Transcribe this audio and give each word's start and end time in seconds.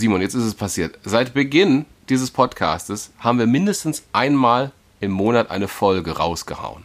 Simon, 0.00 0.22
jetzt 0.22 0.32
ist 0.32 0.44
es 0.44 0.54
passiert. 0.54 0.98
Seit 1.04 1.34
Beginn 1.34 1.84
dieses 2.08 2.30
Podcastes 2.30 3.10
haben 3.18 3.38
wir 3.38 3.46
mindestens 3.46 4.02
einmal 4.14 4.72
im 4.98 5.10
Monat 5.10 5.50
eine 5.50 5.68
Folge 5.68 6.16
rausgehauen. 6.16 6.84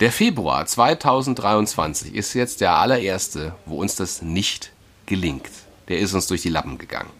Der 0.00 0.10
Februar 0.10 0.66
2023 0.66 2.12
ist 2.12 2.34
jetzt 2.34 2.60
der 2.60 2.74
allererste, 2.74 3.54
wo 3.66 3.80
uns 3.80 3.94
das 3.94 4.20
nicht 4.20 4.72
gelingt. 5.06 5.48
Der 5.86 6.00
ist 6.00 6.12
uns 6.12 6.26
durch 6.26 6.42
die 6.42 6.48
Lappen 6.48 6.76
gegangen. 6.76 7.10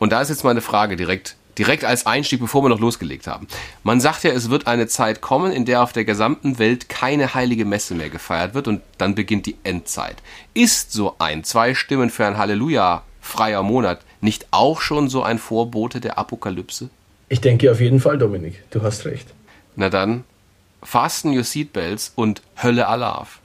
Und 0.00 0.10
da 0.10 0.20
ist 0.20 0.28
jetzt 0.28 0.42
meine 0.42 0.60
Frage 0.60 0.96
direkt, 0.96 1.36
direkt 1.56 1.84
als 1.84 2.04
Einstieg, 2.04 2.40
bevor 2.40 2.64
wir 2.64 2.68
noch 2.68 2.80
losgelegt 2.80 3.28
haben. 3.28 3.46
Man 3.84 4.00
sagt 4.00 4.24
ja, 4.24 4.32
es 4.32 4.50
wird 4.50 4.66
eine 4.66 4.88
Zeit 4.88 5.20
kommen, 5.20 5.52
in 5.52 5.66
der 5.66 5.84
auf 5.84 5.92
der 5.92 6.04
gesamten 6.04 6.58
Welt 6.58 6.88
keine 6.88 7.34
heilige 7.34 7.64
Messe 7.64 7.94
mehr 7.94 8.10
gefeiert 8.10 8.54
wird 8.54 8.66
und 8.66 8.82
dann 8.98 9.14
beginnt 9.14 9.46
die 9.46 9.56
Endzeit. 9.62 10.16
Ist 10.52 10.90
so 10.90 11.14
ein 11.20 11.44
zwei 11.44 11.76
Stimmen 11.76 12.10
für 12.10 12.26
ein 12.26 12.38
Halleluja 12.38 13.04
freier 13.20 13.62
Monat 13.62 14.00
nicht 14.20 14.46
auch 14.50 14.80
schon 14.80 15.08
so 15.08 15.22
ein 15.22 15.38
Vorbote 15.38 16.00
der 16.00 16.18
Apokalypse? 16.18 16.90
Ich 17.28 17.40
denke 17.40 17.70
auf 17.70 17.80
jeden 17.80 18.00
Fall, 18.00 18.18
Dominik. 18.18 18.62
Du 18.70 18.82
hast 18.82 19.04
recht. 19.04 19.28
Na 19.76 19.88
dann, 19.88 20.24
fasten 20.82 21.36
your 21.36 21.44
seatbelts 21.44 22.12
und 22.16 22.42
Hölle 22.60 22.88
Alarv. 22.88 23.38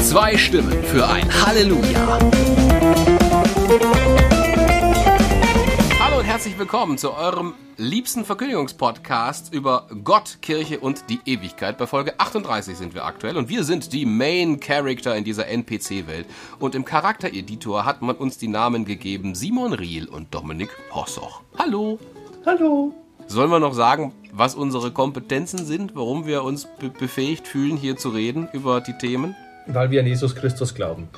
Zwei 0.00 0.36
Stimmen 0.36 0.82
für 0.84 1.06
ein 1.08 1.28
Halleluja. 1.44 2.18
Herzlich 6.34 6.58
willkommen 6.58 6.98
zu 6.98 7.14
eurem 7.14 7.54
liebsten 7.76 8.24
Verkündigungspodcast 8.24 9.54
über 9.54 9.86
Gott, 10.02 10.38
Kirche 10.42 10.80
und 10.80 11.08
die 11.08 11.20
Ewigkeit. 11.26 11.78
Bei 11.78 11.86
Folge 11.86 12.18
38 12.18 12.76
sind 12.76 12.92
wir 12.92 13.04
aktuell 13.04 13.36
und 13.36 13.48
wir 13.48 13.62
sind 13.62 13.92
die 13.92 14.04
Main 14.04 14.58
Character 14.58 15.14
in 15.14 15.22
dieser 15.22 15.46
NPC-Welt. 15.46 16.26
Und 16.58 16.74
im 16.74 16.84
Charaktereditor 16.84 17.84
hat 17.84 18.02
man 18.02 18.16
uns 18.16 18.36
die 18.36 18.48
Namen 18.48 18.84
gegeben 18.84 19.36
Simon 19.36 19.74
Riel 19.74 20.08
und 20.08 20.34
Dominik 20.34 20.70
Hossoch. 20.92 21.42
Hallo. 21.56 22.00
Hallo. 22.44 22.92
Sollen 23.28 23.52
wir 23.52 23.60
noch 23.60 23.74
sagen, 23.74 24.12
was 24.32 24.56
unsere 24.56 24.90
Kompetenzen 24.90 25.64
sind, 25.64 25.94
warum 25.94 26.26
wir 26.26 26.42
uns 26.42 26.66
be 26.80 26.88
befähigt 26.88 27.46
fühlen, 27.46 27.76
hier 27.76 27.96
zu 27.96 28.08
reden 28.08 28.48
über 28.52 28.80
die 28.80 28.98
Themen? 28.98 29.36
Weil 29.68 29.92
wir 29.92 30.00
an 30.00 30.06
Jesus 30.08 30.34
Christus 30.34 30.74
glauben. 30.74 31.08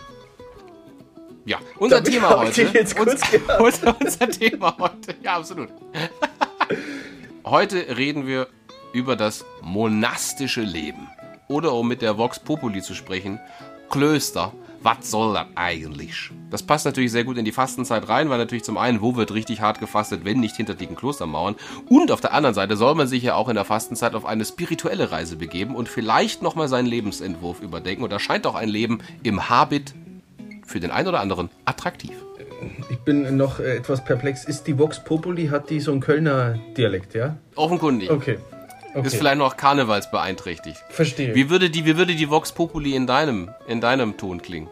Ja, 1.47 1.59
unser 1.79 2.01
Damit 2.01 2.13
Thema 2.13 2.37
heute. 2.39 2.63
jetzt 2.75 2.97
kurz 2.97 3.21
unser, 3.61 3.97
unser 4.01 4.29
Thema 4.29 4.77
heute. 4.81 5.15
Ja, 5.23 5.37
absolut. 5.37 5.69
heute 7.45 7.97
reden 7.97 8.27
wir 8.27 8.49
über 8.93 9.15
das 9.15 9.45
monastische 9.63 10.63
Leben. 10.63 11.09
Oder 11.47 11.73
um 11.73 11.87
mit 11.87 12.03
der 12.03 12.19
Vox 12.19 12.41
Populi 12.41 12.83
zu 12.83 12.95
sprechen, 12.95 13.39
Klöster. 13.89 14.53
Was 14.83 15.11
soll 15.11 15.35
das 15.35 15.47
eigentlich? 15.57 16.31
Das 16.51 16.63
passt 16.63 16.85
natürlich 16.85 17.11
sehr 17.11 17.25
gut 17.25 17.39
in 17.39 17.45
die 17.45 17.53
Fastenzeit 17.53 18.09
rein, 18.09 18.29
weil 18.29 18.39
natürlich 18.39 18.63
zum 18.63 18.77
einen, 18.77 19.01
wo 19.01 19.17
wird 19.17 19.33
richtig 19.33 19.61
hart 19.61 19.81
gefastet, 19.81 20.25
wenn 20.25 20.39
nicht 20.39 20.57
hinter 20.57 20.75
dicken 20.75 20.95
Klostermauern? 20.95 21.57
Und 21.89 22.13
auf 22.13 22.21
der 22.21 22.33
anderen 22.33 22.55
Seite 22.55 22.77
soll 22.77 22.95
man 22.95 23.09
sich 23.09 23.23
ja 23.23 23.35
auch 23.35 23.49
in 23.49 23.57
der 23.57 23.65
Fastenzeit 23.65 24.15
auf 24.15 24.25
eine 24.25 24.45
spirituelle 24.45 25.11
Reise 25.11 25.37
begeben 25.37 25.75
und 25.75 25.89
vielleicht 25.89 26.43
nochmal 26.43 26.69
seinen 26.69 26.87
Lebensentwurf 26.87 27.61
überdenken. 27.63 28.05
Und 28.05 28.11
da 28.11 28.21
scheint 28.21 28.47
auch 28.47 28.55
ein 28.55 28.69
Leben 28.69 28.99
im 29.25 29.49
Habit 29.49 29.95
für 30.67 30.81
den 30.81 30.91
einen 30.91 31.09
oder 31.09 31.21
anderen 31.21 31.51
attraktiv. 31.65 32.13
Ich 32.91 32.99
bin 32.99 33.37
noch 33.37 33.61
äh, 33.61 33.77
etwas 33.77 34.05
perplex. 34.05 34.45
Ist 34.45 34.67
die 34.67 34.79
Vox 34.79 35.03
Populi, 35.03 35.49
hat 35.49 35.71
die 35.71 35.81
so 35.81 35.93
einen 35.93 36.01
Kölner 36.01 36.59
Dialekt, 36.77 37.15
ja? 37.15 37.37
Offenkundig. 37.55 38.11
Okay. 38.11 38.39
okay. 38.95 39.07
Ist 39.07 39.17
vielleicht 39.17 39.39
noch 39.39 39.57
karnevalsbeeinträchtigt. 39.57 40.83
Verstehe. 40.89 41.35
Wie 41.35 41.51
würde 41.51 41.71
die, 41.71 41.85
wie 41.85 41.97
würde 41.97 42.15
die 42.15 42.29
Vox 42.29 42.53
Populi 42.53 42.95
in 42.95 43.07
deinem, 43.07 43.51
in 43.67 43.81
deinem 43.81 44.17
Ton 44.17 44.43
klingen? 44.43 44.69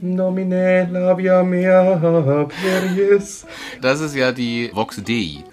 Nomine 0.00 0.88
labia 0.90 1.42
mea 1.42 1.96
peris. 2.48 3.46
Das 3.80 4.00
ist 4.00 4.14
ja 4.14 4.32
die 4.32 4.70
Vox 4.72 5.02
Dei. 5.02 5.44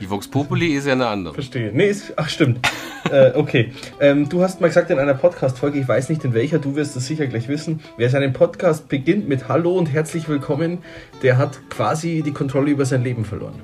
Die 0.00 0.08
Vox 0.08 0.26
Populi 0.28 0.74
ist 0.74 0.86
ja 0.86 0.94
eine 0.94 1.06
andere. 1.06 1.34
Verstehe. 1.34 1.70
Nee, 1.72 1.88
ist, 1.88 2.12
ach 2.16 2.28
stimmt. 2.28 2.66
äh, 3.10 3.32
okay. 3.34 3.72
Ähm, 4.00 4.28
du 4.28 4.42
hast 4.42 4.60
mal 4.60 4.68
gesagt 4.68 4.90
in 4.90 4.98
einer 4.98 5.14
Podcast-Folge, 5.14 5.78
ich 5.78 5.86
weiß 5.86 6.08
nicht 6.08 6.24
in 6.24 6.32
welcher, 6.32 6.58
du 6.58 6.74
wirst 6.74 6.96
es 6.96 7.06
sicher 7.06 7.26
gleich 7.26 7.48
wissen, 7.48 7.80
wer 7.96 8.08
seinen 8.08 8.32
Podcast 8.32 8.88
beginnt 8.88 9.28
mit 9.28 9.48
Hallo 9.48 9.76
und 9.76 9.86
herzlich 9.86 10.28
willkommen, 10.28 10.78
der 11.22 11.36
hat 11.36 11.58
quasi 11.68 12.22
die 12.24 12.32
Kontrolle 12.32 12.70
über 12.70 12.86
sein 12.86 13.04
Leben 13.04 13.24
verloren. 13.24 13.60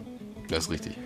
Das 0.48 0.64
ist 0.64 0.70
richtig. 0.70 0.98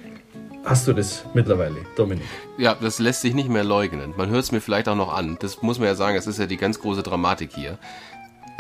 Hast 0.64 0.86
du 0.86 0.92
das 0.92 1.24
mittlerweile, 1.32 1.76
Dominik? 1.97 2.24
Ja, 2.58 2.76
das 2.78 2.98
lässt 2.98 3.22
sich 3.22 3.32
nicht 3.32 3.48
mehr 3.48 3.64
leugnen. 3.64 4.12
Man 4.16 4.28
hört 4.28 4.44
es 4.44 4.52
mir 4.52 4.60
vielleicht 4.60 4.88
auch 4.88 4.97
noch 4.97 5.12
an. 5.12 5.38
Das 5.41 5.62
muss 5.62 5.78
man 5.78 5.88
ja 5.88 5.94
sagen, 5.94 6.16
das 6.16 6.26
ist 6.26 6.38
ja 6.38 6.44
die 6.44 6.58
ganz 6.58 6.80
große 6.80 7.02
Dramatik 7.02 7.52
hier. 7.54 7.78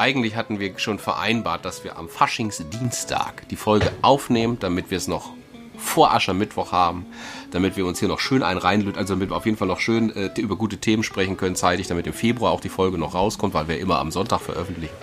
Eigentlich 0.00 0.34
hatten 0.34 0.60
wir 0.60 0.78
schon 0.78 0.98
vereinbart, 0.98 1.66
dass 1.66 1.84
wir 1.84 1.98
am 1.98 2.08
Faschingsdienstag 2.08 3.46
die 3.50 3.56
Folge 3.56 3.92
aufnehmen, 4.00 4.56
damit 4.58 4.90
wir 4.90 4.96
es 4.96 5.08
noch 5.08 5.34
vor 5.76 6.14
Aschermittwoch 6.14 6.72
haben, 6.72 7.04
damit 7.50 7.76
wir 7.76 7.84
uns 7.84 7.98
hier 7.98 8.08
noch 8.08 8.18
schön 8.18 8.42
ein 8.42 8.56
reinlöten, 8.56 8.98
also 8.98 9.12
damit 9.12 9.28
wir 9.28 9.36
auf 9.36 9.44
jeden 9.44 9.58
Fall 9.58 9.68
noch 9.68 9.78
schön 9.78 10.08
äh, 10.16 10.30
über 10.40 10.56
gute 10.56 10.78
Themen 10.78 11.02
sprechen 11.02 11.36
können, 11.36 11.54
zeitig, 11.54 11.88
damit 11.88 12.06
im 12.06 12.14
Februar 12.14 12.52
auch 12.52 12.62
die 12.62 12.70
Folge 12.70 12.96
noch 12.96 13.12
rauskommt, 13.12 13.52
weil 13.52 13.68
wir 13.68 13.78
immer 13.78 13.98
am 13.98 14.10
Sonntag 14.10 14.40
veröffentlichen. 14.40 14.96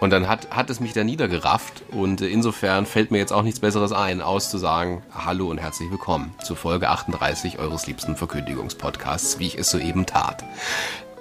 Und 0.00 0.10
dann 0.10 0.26
hat, 0.26 0.50
hat 0.50 0.68
es 0.68 0.80
mich 0.80 0.94
da 0.94 1.04
niedergerafft 1.04 1.84
und 1.92 2.20
äh, 2.20 2.26
insofern 2.26 2.86
fällt 2.86 3.12
mir 3.12 3.18
jetzt 3.18 3.32
auch 3.32 3.42
nichts 3.42 3.60
Besseres 3.60 3.92
ein, 3.92 4.20
auszusagen, 4.20 5.02
hallo 5.14 5.48
und 5.48 5.58
herzlich 5.58 5.92
willkommen 5.92 6.34
zu 6.42 6.56
Folge 6.56 6.88
38 6.88 7.60
eures 7.60 7.86
liebsten 7.86 8.16
Verkündigungspodcasts, 8.16 9.38
wie 9.38 9.46
ich 9.46 9.56
es 9.56 9.70
soeben 9.70 10.06
tat. 10.06 10.42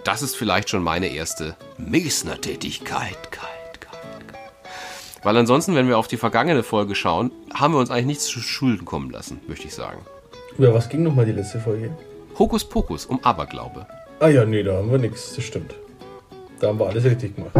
Das 0.08 0.22
ist 0.22 0.38
vielleicht 0.38 0.70
schon 0.70 0.84
meine 0.84 1.08
erste 1.08 1.58
kalt. 2.86 3.18
Weil 5.22 5.36
ansonsten, 5.36 5.76
wenn 5.76 5.90
wir 5.90 5.98
auf 5.98 6.08
die 6.08 6.16
vergangene 6.16 6.64
Folge 6.64 6.96
schauen, 6.96 7.30
haben 7.54 7.74
wir 7.74 7.80
uns 7.82 7.92
eigentlich 7.92 8.06
nichts 8.06 8.28
zu 8.28 8.40
Schulden 8.40 8.86
kommen 8.86 9.10
lassen, 9.10 9.42
möchte 9.50 9.68
ich 9.68 9.74
sagen. 9.74 10.00
Über 10.58 10.74
was 10.74 10.88
ging 10.88 11.04
nochmal 11.04 11.26
die 11.26 11.34
letzte 11.34 11.60
Folge? 11.60 11.92
Hokus 12.40 12.64
Pokus 12.64 13.06
um 13.06 13.22
Aberglaube. 13.26 13.86
Ah 14.22 14.30
ja, 14.30 14.46
nee, 14.46 14.64
da 14.64 14.76
haben 14.76 14.90
wir 14.90 14.98
nichts, 14.98 15.36
das 15.36 15.44
stimmt. 15.44 15.76
Da 16.62 16.68
haben 16.68 16.80
wir 16.80 16.88
alles 16.88 17.04
richtig 17.04 17.36
gemacht. 17.36 17.58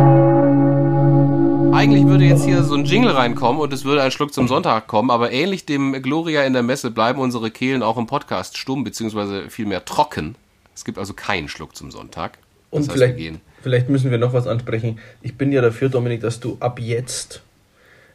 Eigentlich 1.76 2.06
würde 2.06 2.24
jetzt 2.24 2.46
hier 2.46 2.64
so 2.64 2.76
ein 2.76 2.86
Jingle 2.86 3.12
reinkommen 3.12 3.62
und 3.62 3.74
es 3.74 3.84
würde 3.84 4.04
ein 4.04 4.12
Schluck 4.12 4.34
zum 4.34 4.48
Sonntag 4.48 4.88
kommen, 4.88 5.12
aber 5.12 5.34
ähnlich 5.34 5.66
dem 5.66 6.02
Gloria 6.02 6.44
in 6.44 6.54
der 6.54 6.64
Messe 6.64 6.92
bleiben 6.92 7.20
unsere 7.20 7.52
Kehlen 7.52 7.84
auch 7.84 7.98
im 7.98 8.08
Podcast 8.08 8.56
stumm, 8.56 8.86
beziehungsweise 8.86 9.50
vielmehr 9.50 9.84
trocken. 9.84 10.38
Es 10.78 10.86
gibt 10.86 11.00
also 11.00 11.16
keinen 11.16 11.48
Schluck 11.48 11.76
zum 11.76 11.90
Sonntag. 11.90 12.34
Das 12.70 12.82
Und 12.82 12.90
heißt, 12.90 13.16
vielleicht, 13.16 13.40
vielleicht 13.64 13.90
müssen 13.90 14.12
wir 14.12 14.20
noch 14.20 14.34
was 14.34 14.46
ansprechen. 14.46 15.00
Ich 15.24 15.36
bin 15.36 15.52
ja 15.52 15.60
dafür, 15.60 15.90
Dominik, 15.90 16.22
dass 16.22 16.40
du 16.40 16.56
ab 16.60 16.80
jetzt, 16.80 17.42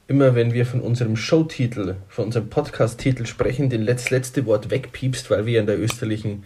immer 0.06 0.36
wenn 0.36 0.52
wir 0.52 0.64
von 0.64 0.80
unserem 0.80 1.16
Showtitel, 1.16 1.96
von 2.08 2.26
unserem 2.26 2.50
Podcast-Titel 2.50 3.26
sprechen, 3.26 3.68
den 3.68 3.82
letz, 3.82 4.10
letzte 4.10 4.46
Wort 4.46 4.70
wegpiepst, 4.70 5.28
weil 5.28 5.44
wir 5.44 5.54
ja 5.54 5.60
in 5.60 5.66
der 5.66 5.80
österlichen 5.80 6.44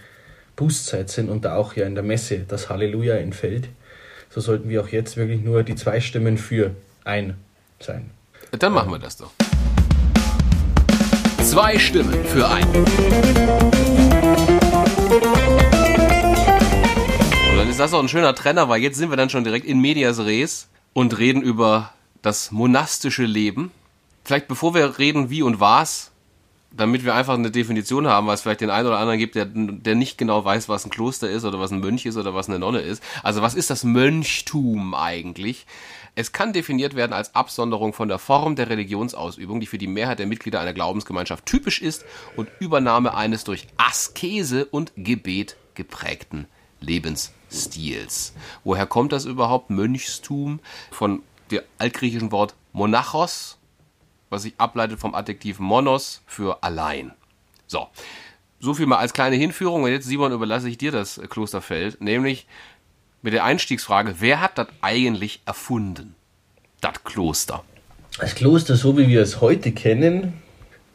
Bußzeit 0.56 1.10
sind 1.10 1.28
und 1.28 1.44
da 1.44 1.54
auch 1.54 1.76
ja 1.76 1.84
in 1.84 1.94
der 1.94 2.02
Messe 2.02 2.46
das 2.48 2.70
Halleluja 2.70 3.16
entfällt. 3.16 3.68
So 4.30 4.40
sollten 4.40 4.70
wir 4.70 4.80
auch 4.80 4.88
jetzt 4.88 5.18
wirklich 5.18 5.42
nur 5.42 5.64
die 5.64 5.74
zwei 5.74 6.00
Stimmen 6.00 6.38
für 6.38 6.70
ein 7.04 7.34
sein. 7.78 8.08
Dann 8.58 8.72
machen 8.72 8.90
wir 8.90 8.98
das 8.98 9.18
doch. 9.18 9.32
Zwei 11.42 11.78
Stimmen 11.78 12.24
für 12.24 12.48
ein. 12.48 12.66
Dann 17.66 17.72
ist 17.72 17.80
das 17.80 17.94
auch 17.94 18.00
ein 18.00 18.08
schöner 18.08 18.32
Trenner, 18.32 18.68
weil 18.68 18.80
jetzt 18.80 18.96
sind 18.96 19.10
wir 19.10 19.16
dann 19.16 19.28
schon 19.28 19.42
direkt 19.42 19.66
in 19.66 19.80
Medias 19.80 20.20
Res 20.20 20.68
und 20.92 21.18
reden 21.18 21.42
über 21.42 21.92
das 22.22 22.52
monastische 22.52 23.24
Leben. 23.24 23.72
Vielleicht 24.22 24.46
bevor 24.46 24.72
wir 24.72 25.00
reden, 25.00 25.30
wie 25.30 25.42
und 25.42 25.58
was, 25.58 26.12
damit 26.70 27.04
wir 27.04 27.16
einfach 27.16 27.34
eine 27.34 27.50
Definition 27.50 28.06
haben, 28.06 28.28
weil 28.28 28.34
es 28.34 28.42
vielleicht 28.42 28.60
den 28.60 28.70
einen 28.70 28.86
oder 28.86 29.00
anderen 29.00 29.18
gibt, 29.18 29.34
der, 29.34 29.46
der 29.46 29.96
nicht 29.96 30.16
genau 30.16 30.44
weiß, 30.44 30.68
was 30.68 30.84
ein 30.84 30.90
Kloster 30.90 31.28
ist 31.28 31.44
oder 31.44 31.58
was 31.58 31.72
ein 31.72 31.80
Mönch 31.80 32.06
ist 32.06 32.16
oder 32.16 32.34
was 32.34 32.48
eine 32.48 32.60
Nonne 32.60 32.78
ist. 32.78 33.02
Also 33.24 33.42
was 33.42 33.56
ist 33.56 33.68
das 33.68 33.82
Mönchtum 33.82 34.94
eigentlich? 34.94 35.66
Es 36.14 36.30
kann 36.30 36.52
definiert 36.52 36.94
werden 36.94 37.14
als 37.14 37.34
Absonderung 37.34 37.94
von 37.94 38.06
der 38.06 38.20
Form 38.20 38.54
der 38.54 38.70
Religionsausübung, 38.70 39.58
die 39.58 39.66
für 39.66 39.78
die 39.78 39.88
Mehrheit 39.88 40.20
der 40.20 40.28
Mitglieder 40.28 40.60
einer 40.60 40.72
Glaubensgemeinschaft 40.72 41.44
typisch 41.46 41.82
ist 41.82 42.04
und 42.36 42.48
Übernahme 42.60 43.16
eines 43.16 43.42
durch 43.42 43.66
Askese 43.76 44.66
und 44.66 44.92
Gebet 44.94 45.56
geprägten 45.74 46.46
Lebensstils. 47.50 48.32
Woher 48.64 48.86
kommt 48.86 49.12
das 49.12 49.24
überhaupt? 49.24 49.70
Mönchstum 49.70 50.60
von 50.90 51.22
dem 51.50 51.62
altgriechischen 51.78 52.32
Wort 52.32 52.54
Monachos, 52.72 53.58
was 54.30 54.42
sich 54.42 54.54
ableitet 54.58 54.98
vom 54.98 55.14
Adjektiv 55.14 55.58
monos 55.58 56.22
für 56.26 56.62
allein. 56.62 57.12
So, 57.66 57.88
so 58.60 58.74
viel 58.74 58.86
mal 58.86 58.98
als 58.98 59.12
kleine 59.12 59.36
Hinführung. 59.36 59.84
Und 59.84 59.90
jetzt, 59.90 60.06
Simon, 60.06 60.32
überlasse 60.32 60.68
ich 60.68 60.78
dir 60.78 60.92
das 60.92 61.20
Klosterfeld, 61.28 62.00
nämlich 62.00 62.46
mit 63.22 63.32
der 63.32 63.44
Einstiegsfrage, 63.44 64.16
wer 64.18 64.40
hat 64.40 64.58
das 64.58 64.68
eigentlich 64.82 65.40
erfunden? 65.46 66.14
Das 66.80 67.02
Kloster. 67.04 67.64
Das 68.18 68.34
Kloster, 68.34 68.76
so 68.76 68.96
wie 68.98 69.08
wir 69.08 69.22
es 69.22 69.40
heute 69.40 69.72
kennen, 69.72 70.34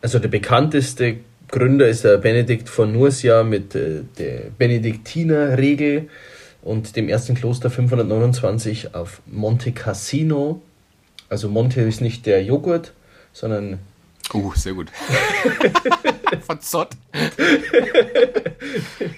also 0.02 0.20
der 0.20 0.30
bekannteste 0.30 1.20
Gründer 1.50 1.88
ist 1.88 2.04
der 2.04 2.18
Benedikt 2.18 2.70
von 2.70 2.94
Nursia 2.94 3.44
mit 3.44 3.76
äh, 3.76 4.04
der 4.18 4.50
Benediktinerregel 4.58 6.10
und 6.62 6.96
dem 6.96 7.10
ersten 7.10 7.36
Kloster 7.36 7.70
529 7.70 8.94
auf 8.96 9.22
Monte 9.26 9.72
Cassino 9.72 10.62
Also 11.30 11.50
Monte 11.50 11.82
ist 11.82 12.02
nicht 12.02 12.26
der 12.26 12.44
Joghurt, 12.44 12.94
sondern 13.34 13.80
Uh, 14.34 14.54
sehr 14.56 14.74
gut. 14.74 14.88
Verzott. 16.46 16.90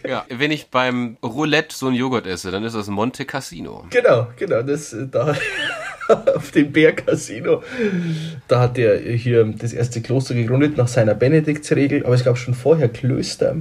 ja, 0.08 0.26
wenn 0.30 0.50
ich 0.50 0.68
beim 0.72 1.18
Roulette 1.22 1.76
so 1.76 1.88
ein 1.88 1.94
Joghurt 1.94 2.26
esse, 2.26 2.50
dann 2.50 2.64
ist 2.64 2.76
das 2.76 2.88
Monte 2.88 3.26
Cassino. 3.26 3.86
Genau, 3.92 4.28
genau, 4.38 4.64
das 4.64 4.92
äh, 4.94 5.08
da 5.08 5.36
auf 6.36 6.52
dem 6.52 6.72
Bär 6.72 6.94
Casino. 6.94 7.64
Da 8.48 8.62
hat 8.62 8.78
er 8.78 9.00
hier 9.00 9.46
das 9.46 9.74
erste 9.74 10.02
Kloster 10.02 10.34
gegründet 10.34 10.78
nach 10.78 10.88
seiner 10.88 11.14
Benediktsregel, 11.14 12.06
aber 12.06 12.16
es 12.16 12.24
gab 12.24 12.38
schon 12.38 12.54
vorher 12.54 12.90
Klöster. 12.90 13.58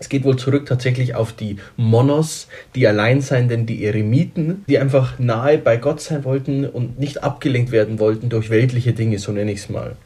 Es 0.00 0.08
geht 0.08 0.24
wohl 0.24 0.36
zurück 0.36 0.66
tatsächlich 0.66 1.14
auf 1.14 1.32
die 1.32 1.56
Monos, 1.76 2.48
die 2.74 2.86
Alleinseienden, 2.86 3.66
die 3.66 3.84
Eremiten, 3.84 4.64
die 4.66 4.78
einfach 4.78 5.18
nahe 5.18 5.58
bei 5.58 5.76
Gott 5.76 6.00
sein 6.00 6.24
wollten 6.24 6.66
und 6.66 6.98
nicht 6.98 7.22
abgelenkt 7.22 7.70
werden 7.70 7.98
wollten 7.98 8.28
durch 8.28 8.50
weltliche 8.50 8.94
Dinge, 8.94 9.18
so 9.18 9.30
nenne 9.30 9.52
ich 9.52 9.60
es 9.60 9.68
mal 9.68 9.96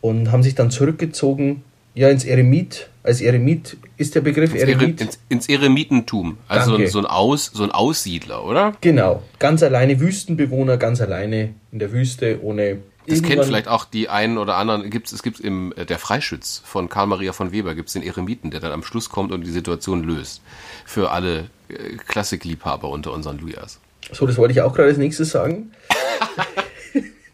und 0.00 0.32
haben 0.32 0.42
sich 0.42 0.54
dann 0.54 0.70
zurückgezogen, 0.70 1.62
ja, 1.94 2.08
ins 2.08 2.24
Eremit. 2.24 2.88
Als 3.02 3.20
Eremit 3.20 3.76
ist 3.96 4.14
der 4.14 4.20
Begriff 4.20 4.52
ins 4.52 4.62
Eremit. 4.62 5.00
Ins, 5.00 5.18
ins 5.28 5.48
Eremitentum. 5.48 6.38
Also 6.48 6.86
so 6.86 6.98
ein, 6.98 7.06
Aus, 7.06 7.50
so 7.54 7.62
ein 7.62 7.70
Aussiedler, 7.70 8.44
oder? 8.44 8.74
Genau. 8.80 9.22
Ganz 9.38 9.62
alleine, 9.62 9.98
Wüstenbewohner, 10.00 10.76
ganz 10.76 11.00
alleine 11.00 11.54
in 11.72 11.78
der 11.78 11.92
Wüste, 11.92 12.40
ohne. 12.42 12.78
Das 13.06 13.22
kennen 13.22 13.44
vielleicht 13.44 13.68
auch 13.68 13.84
die 13.84 14.08
einen 14.08 14.38
oder 14.38 14.56
anderen. 14.56 14.90
Gibt's, 14.90 15.12
es 15.12 15.22
gibt 15.22 15.40
im 15.40 15.72
äh, 15.76 15.84
Der 15.84 15.98
Freischütz 15.98 16.62
von 16.64 16.88
Karl 16.88 17.06
Maria 17.06 17.32
von 17.32 17.52
Weber 17.52 17.74
gibt 17.74 17.88
es 17.88 17.92
den 17.92 18.02
Eremiten, 18.02 18.50
der 18.50 18.60
dann 18.60 18.72
am 18.72 18.82
Schluss 18.82 19.10
kommt 19.10 19.32
und 19.32 19.42
die 19.42 19.50
Situation 19.50 20.02
löst. 20.02 20.42
Für 20.84 21.10
alle 21.10 21.50
äh, 21.68 21.96
Klassikliebhaber 22.08 22.88
unter 22.88 23.12
unseren 23.12 23.38
Lujas. 23.38 23.80
So, 24.12 24.26
das 24.26 24.36
wollte 24.36 24.52
ich 24.52 24.60
auch 24.60 24.74
gerade 24.74 24.88
als 24.88 24.98
nächstes 24.98 25.30
sagen. 25.30 25.72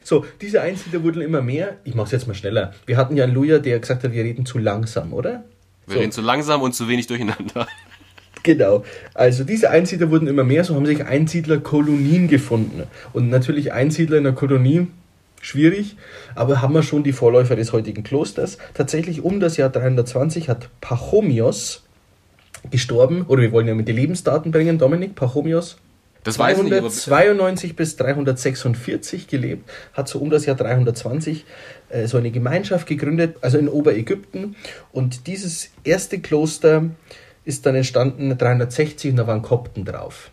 So, 0.05 0.27
diese 0.41 0.61
Einsiedler 0.61 1.03
wurden 1.03 1.23
immer 1.23 1.43
mehr. 1.43 1.77
Ich 1.85 1.95
mache 1.95 2.07
es 2.07 2.13
jetzt 2.13 2.27
mal 2.27 2.35
schneller. 2.35 2.75
Wir 2.87 2.97
hatten 2.97 3.17
ja 3.17 3.25
einen 3.25 3.35
Luja, 3.35 3.59
der 3.59 3.79
gesagt 3.79 4.05
hat, 4.05 4.13
wir 4.13 4.25
reden 4.25 4.45
zu 4.45 4.59
langsam, 4.59 5.13
oder? 5.13 5.45
Wir 5.87 5.95
so. 5.95 6.01
reden 6.01 6.13
zu 6.13 6.21
langsam 6.21 6.61
und 6.63 6.75
zu 6.75 6.89
wenig 6.89 7.07
durcheinander. 7.07 7.67
Genau. 8.45 8.83
Also 9.15 9.45
diese 9.45 9.71
Einsiedler 9.71 10.11
wurden 10.11 10.27
immer 10.27 10.43
mehr, 10.43 10.65
so 10.65 10.75
haben 10.75 10.85
sich 10.85 11.05
Einsiedlerkolonien 11.05 12.27
gefunden. 12.27 12.83
Und 13.13 13.31
natürlich 13.31 13.73
Einsiedler 13.73 14.19
in 14.19 14.27
einer 14.27 14.35
Kolonie, 14.35 14.89
schwierig, 15.43 15.97
aber 16.35 16.63
haben 16.63 16.73
wir 16.73 16.83
schon 16.83 17.03
die 17.03 17.13
Vorläufer 17.13 17.57
des 17.57 17.75
heutigen 17.75 18.03
Klosters. 18.03 18.57
Tatsächlich 18.73 19.23
um 19.23 19.41
das 19.41 19.59
Jahr 19.59 19.69
320 19.69 20.49
hat 20.49 20.71
Pachomios 20.81 21.83
gestorben, 22.71 23.27
oder 23.29 23.43
wir 23.43 23.53
wollen 23.53 23.69
ja 23.69 23.75
mit 23.75 23.89
den 23.89 23.97
Lebensdaten 23.97 24.53
bringen, 24.53 24.79
Dominik, 24.79 25.15
Pachomios. 25.15 25.77
Das 26.25 26.37
292 26.37 27.71
nicht, 27.71 27.77
bis 27.77 27.97
346 27.97 29.27
gelebt, 29.27 29.69
hat 29.93 30.09
so 30.09 30.21
um 30.21 30.31
das 30.31 30.47
Jahr 30.47 30.55
320 30.55 31.45
äh, 31.89 32.07
so 32.07 32.17
eine 32.17 32.31
Gemeinschaft 32.31 32.87
gegründet, 32.87 33.39
also 33.41 33.59
in 33.59 33.69
Oberägypten. 33.69 34.55
Und 34.93 35.27
dieses 35.27 35.71
erste 35.83 36.21
Kloster 36.21 36.85
ist 37.45 37.67
dann 37.67 37.75
entstanden 37.75 38.39
360 38.39 39.11
und 39.11 39.17
da 39.17 39.27
waren 39.27 39.43
Kopten 39.43 39.85
drauf. 39.85 40.31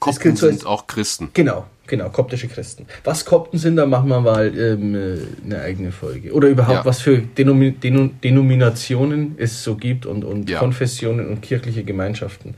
Kopten 0.00 0.34
so 0.34 0.48
sind 0.48 0.66
auch 0.66 0.88
Christen. 0.88 1.30
Genau, 1.32 1.66
genau, 1.90 2.08
koptische 2.08 2.48
Christen. 2.48 2.86
Was 3.04 3.26
Kopten 3.26 3.58
sind, 3.58 3.76
da 3.76 3.84
machen 3.84 4.08
wir 4.08 4.20
mal 4.20 4.56
ähm, 4.56 4.94
äh, 4.94 5.18
eine 5.44 5.60
eigene 5.60 5.92
Folge. 5.92 6.32
Oder 6.32 6.48
überhaupt, 6.48 6.78
ja. 6.78 6.84
was 6.86 7.02
für 7.02 7.18
Denomi 7.18 7.72
Denom 7.72 8.18
Denominationen 8.22 9.34
es 9.36 9.62
so 9.62 9.74
gibt 9.74 10.06
und, 10.06 10.24
und 10.24 10.48
ja. 10.48 10.58
Konfessionen 10.58 11.28
und 11.28 11.42
kirchliche 11.42 11.84
Gemeinschaften. 11.84 12.54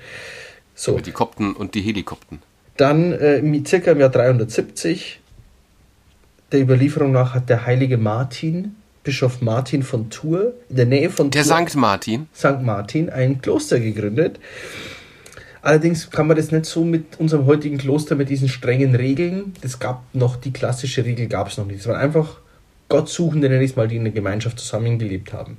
So. 0.74 0.98
Die 1.00 1.10
Kopten 1.10 1.54
und 1.54 1.74
die 1.74 1.80
Helikopten. 1.80 2.40
Dann 2.76 3.12
äh, 3.12 3.42
circa 3.66 3.92
im 3.92 4.00
Jahr 4.00 4.10
370, 4.10 5.20
der 6.52 6.60
Überlieferung 6.60 7.12
nach, 7.12 7.34
hat 7.34 7.48
der 7.48 7.66
heilige 7.66 7.98
Martin, 7.98 8.76
Bischof 9.04 9.40
Martin 9.40 9.82
von 9.82 10.10
Tours, 10.10 10.52
in 10.68 10.76
der 10.76 10.86
Nähe 10.86 11.10
von 11.10 11.30
Der 11.30 11.42
Tours, 11.42 11.48
Sankt 11.48 11.74
Martin. 11.74 12.28
Sankt 12.32 12.62
Martin, 12.62 13.10
ein 13.10 13.42
Kloster 13.42 13.80
gegründet. 13.80 14.38
Allerdings 15.62 16.10
kann 16.10 16.26
man 16.26 16.36
das 16.36 16.50
nicht 16.50 16.66
so 16.66 16.82
mit 16.82 17.20
unserem 17.20 17.46
heutigen 17.46 17.78
Kloster 17.78 18.16
mit 18.16 18.28
diesen 18.28 18.48
strengen 18.48 18.96
Regeln. 18.96 19.54
Das 19.62 19.78
gab 19.78 20.02
noch, 20.12 20.34
die 20.34 20.52
klassische 20.52 21.04
Regel 21.04 21.28
gab 21.28 21.48
es 21.48 21.56
noch 21.56 21.66
nicht. 21.66 21.80
Es 21.80 21.86
waren 21.86 21.96
einfach 21.96 22.38
Gottsuchende, 22.88 23.48
nenne 23.48 23.62
ich 23.62 23.70
es 23.70 23.76
mal, 23.76 23.86
die 23.86 23.96
in 23.96 24.02
der 24.02 24.12
Gemeinschaft 24.12 24.58
zusammengelebt 24.58 25.32
haben. 25.32 25.58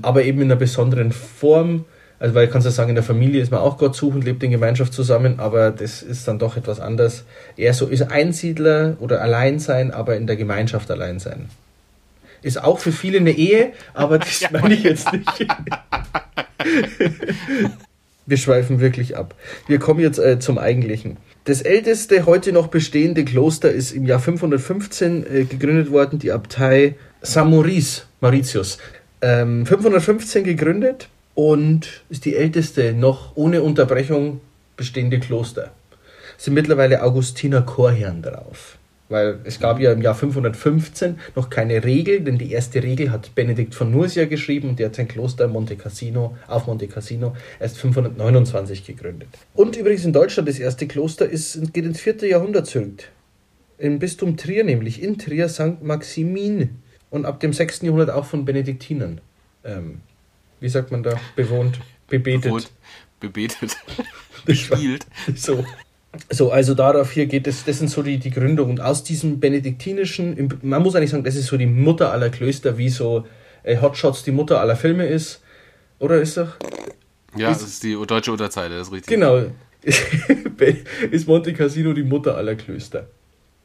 Aber 0.00 0.24
eben 0.24 0.40
in 0.40 0.50
einer 0.50 0.58
besonderen 0.58 1.12
Form, 1.12 1.84
also 2.18 2.34
weil 2.34 2.48
kannst 2.48 2.66
du 2.66 2.70
sagen, 2.70 2.88
in 2.88 2.94
der 2.94 3.04
Familie 3.04 3.42
ist 3.42 3.52
man 3.52 3.60
auch 3.60 3.76
Gott 3.76 3.94
suchend, 3.94 4.24
lebt 4.24 4.42
in 4.42 4.50
Gemeinschaft 4.50 4.94
zusammen, 4.94 5.38
aber 5.38 5.70
das 5.70 6.02
ist 6.02 6.26
dann 6.26 6.38
doch 6.38 6.56
etwas 6.56 6.80
anders. 6.80 7.24
Eher 7.58 7.74
so 7.74 7.86
ist 7.86 8.10
Einsiedler 8.10 8.96
oder 8.98 9.20
allein 9.20 9.58
sein, 9.58 9.90
aber 9.90 10.16
in 10.16 10.26
der 10.26 10.36
Gemeinschaft 10.36 10.90
allein 10.90 11.18
sein. 11.18 11.50
Ist 12.40 12.64
auch 12.64 12.78
für 12.78 12.92
viele 12.92 13.18
eine 13.18 13.32
Ehe, 13.32 13.74
aber 13.92 14.18
das 14.18 14.40
ja. 14.40 14.48
meine 14.52 14.72
ich 14.72 14.84
jetzt 14.84 15.12
nicht. 15.12 15.28
Wir 18.26 18.36
schweifen 18.38 18.80
wirklich 18.80 19.16
ab. 19.16 19.34
Wir 19.66 19.78
kommen 19.78 20.00
jetzt 20.00 20.18
äh, 20.18 20.38
zum 20.38 20.58
Eigentlichen. 20.58 21.18
Das 21.44 21.60
älteste 21.60 22.24
heute 22.24 22.52
noch 22.52 22.68
bestehende 22.68 23.24
Kloster 23.24 23.70
ist 23.70 23.92
im 23.92 24.06
Jahr 24.06 24.18
515 24.18 25.26
äh, 25.26 25.44
gegründet 25.44 25.90
worden, 25.90 26.18
die 26.18 26.32
Abtei. 26.32 26.96
Maurice, 27.34 28.02
Mauritius. 28.20 28.78
Ähm, 29.20 29.66
515 29.66 30.44
gegründet 30.44 31.08
und 31.34 32.02
ist 32.08 32.24
die 32.24 32.36
älteste 32.36 32.94
noch 32.94 33.36
ohne 33.36 33.62
Unterbrechung 33.62 34.40
bestehende 34.76 35.20
Kloster. 35.20 35.72
Es 36.38 36.44
sind 36.44 36.54
mittlerweile 36.54 37.02
Augustiner 37.02 37.62
Chorherren 37.62 38.22
drauf. 38.22 38.73
Weil 39.08 39.40
es 39.44 39.60
gab 39.60 39.80
ja 39.80 39.92
im 39.92 40.00
Jahr 40.00 40.14
515 40.14 41.18
noch 41.36 41.50
keine 41.50 41.84
Regel, 41.84 42.20
denn 42.20 42.38
die 42.38 42.52
erste 42.52 42.82
Regel 42.82 43.10
hat 43.10 43.34
Benedikt 43.34 43.74
von 43.74 43.90
Nursia 43.90 44.24
geschrieben 44.24 44.70
und 44.70 44.78
der 44.78 44.86
hat 44.86 44.94
sein 44.94 45.08
Kloster 45.08 45.46
Monte 45.46 45.76
Cassino, 45.76 46.36
auf 46.46 46.66
Monte 46.66 46.88
Cassino 46.88 47.36
erst 47.60 47.78
529 47.78 48.86
gegründet. 48.86 49.28
Und 49.54 49.76
übrigens 49.76 50.04
in 50.04 50.14
Deutschland 50.14 50.48
das 50.48 50.58
erste 50.58 50.86
Kloster 50.86 51.28
ist, 51.28 51.72
geht 51.72 51.84
ins 51.84 52.00
vierte 52.00 52.26
Jahrhundert 52.26 52.66
zurück. 52.66 53.10
Im 53.76 53.98
Bistum 53.98 54.36
Trier 54.36 54.64
nämlich, 54.64 55.02
in 55.02 55.18
Trier 55.18 55.48
St. 55.48 55.82
Maximin 55.82 56.70
und 57.10 57.26
ab 57.26 57.40
dem 57.40 57.52
6. 57.52 57.82
Jahrhundert 57.82 58.10
auch 58.10 58.24
von 58.24 58.44
Benediktinern 58.44 59.20
ähm, 59.64 60.00
wie 60.60 60.68
sagt 60.68 60.92
man 60.92 61.02
da, 61.02 61.18
bewohnt, 61.36 61.80
bebetet. 62.08 62.44
Bewohnt, 62.44 62.70
bebetet, 63.20 63.76
bespielt. 64.44 65.06
So. 65.34 65.64
So, 66.30 66.50
also 66.50 66.74
darauf 66.74 67.12
hier 67.12 67.26
geht 67.26 67.46
es, 67.46 67.64
das 67.64 67.78
sind 67.78 67.88
so 67.88 68.02
die, 68.02 68.18
die 68.18 68.30
Gründung. 68.30 68.70
Und 68.70 68.80
aus 68.80 69.02
diesem 69.02 69.40
benediktinischen, 69.40 70.58
man 70.62 70.82
muss 70.82 70.94
eigentlich 70.94 71.10
sagen, 71.10 71.24
das 71.24 71.36
ist 71.36 71.46
so 71.46 71.56
die 71.56 71.66
Mutter 71.66 72.12
aller 72.12 72.30
Klöster, 72.30 72.78
wie 72.78 72.88
so 72.88 73.24
äh, 73.62 73.80
Hotshots 73.80 74.22
die 74.22 74.32
Mutter 74.32 74.60
aller 74.60 74.76
Filme 74.76 75.06
ist. 75.06 75.42
Oder 75.98 76.20
ist 76.20 76.36
doch? 76.36 76.52
Ja, 77.36 77.50
ist, 77.50 77.62
das 77.62 77.68
ist 77.68 77.82
die 77.82 77.96
deutsche 78.06 78.32
Unterzeile, 78.32 78.76
das 78.78 78.88
ist 78.88 78.92
richtig. 78.92 79.14
Genau. 79.14 79.46
ist 81.10 81.28
Monte 81.28 81.52
Cassino 81.52 81.92
die 81.92 82.04
Mutter 82.04 82.36
aller 82.36 82.54
Klöster. 82.54 83.08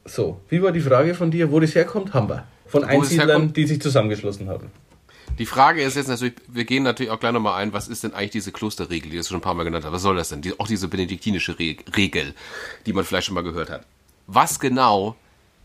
So, 0.04 0.40
wie 0.48 0.62
war 0.62 0.72
die 0.72 0.80
Frage 0.80 1.14
von 1.14 1.30
dir, 1.30 1.50
wo 1.50 1.60
das 1.60 1.74
herkommt? 1.74 2.14
Haben 2.14 2.28
wir. 2.28 2.46
Von 2.66 2.84
Einsiedlern, 2.84 3.52
die 3.52 3.66
sich 3.66 3.80
zusammengeschlossen 3.80 4.48
haben. 4.48 4.70
Die 5.40 5.46
Frage 5.46 5.80
ist 5.82 5.96
jetzt 5.96 6.08
natürlich, 6.08 6.34
wir 6.48 6.66
gehen 6.66 6.82
natürlich 6.82 7.10
auch 7.10 7.18
gleich 7.18 7.32
nochmal 7.32 7.62
ein, 7.62 7.72
was 7.72 7.88
ist 7.88 8.04
denn 8.04 8.12
eigentlich 8.12 8.32
diese 8.32 8.52
Klosterregel, 8.52 9.10
die 9.10 9.16
du 9.16 9.24
schon 9.24 9.38
ein 9.38 9.40
paar 9.40 9.54
Mal 9.54 9.64
genannt 9.64 9.86
hast? 9.86 9.92
Was 9.92 10.02
soll 10.02 10.16
das 10.16 10.28
denn? 10.28 10.42
Die, 10.42 10.60
auch 10.60 10.66
diese 10.66 10.86
benediktinische 10.86 11.58
Re 11.58 11.76
Regel, 11.96 12.34
die 12.84 12.92
man 12.92 13.06
vielleicht 13.06 13.28
schon 13.28 13.34
mal 13.36 13.42
gehört 13.42 13.70
hat. 13.70 13.86
Was 14.26 14.60
genau 14.60 15.16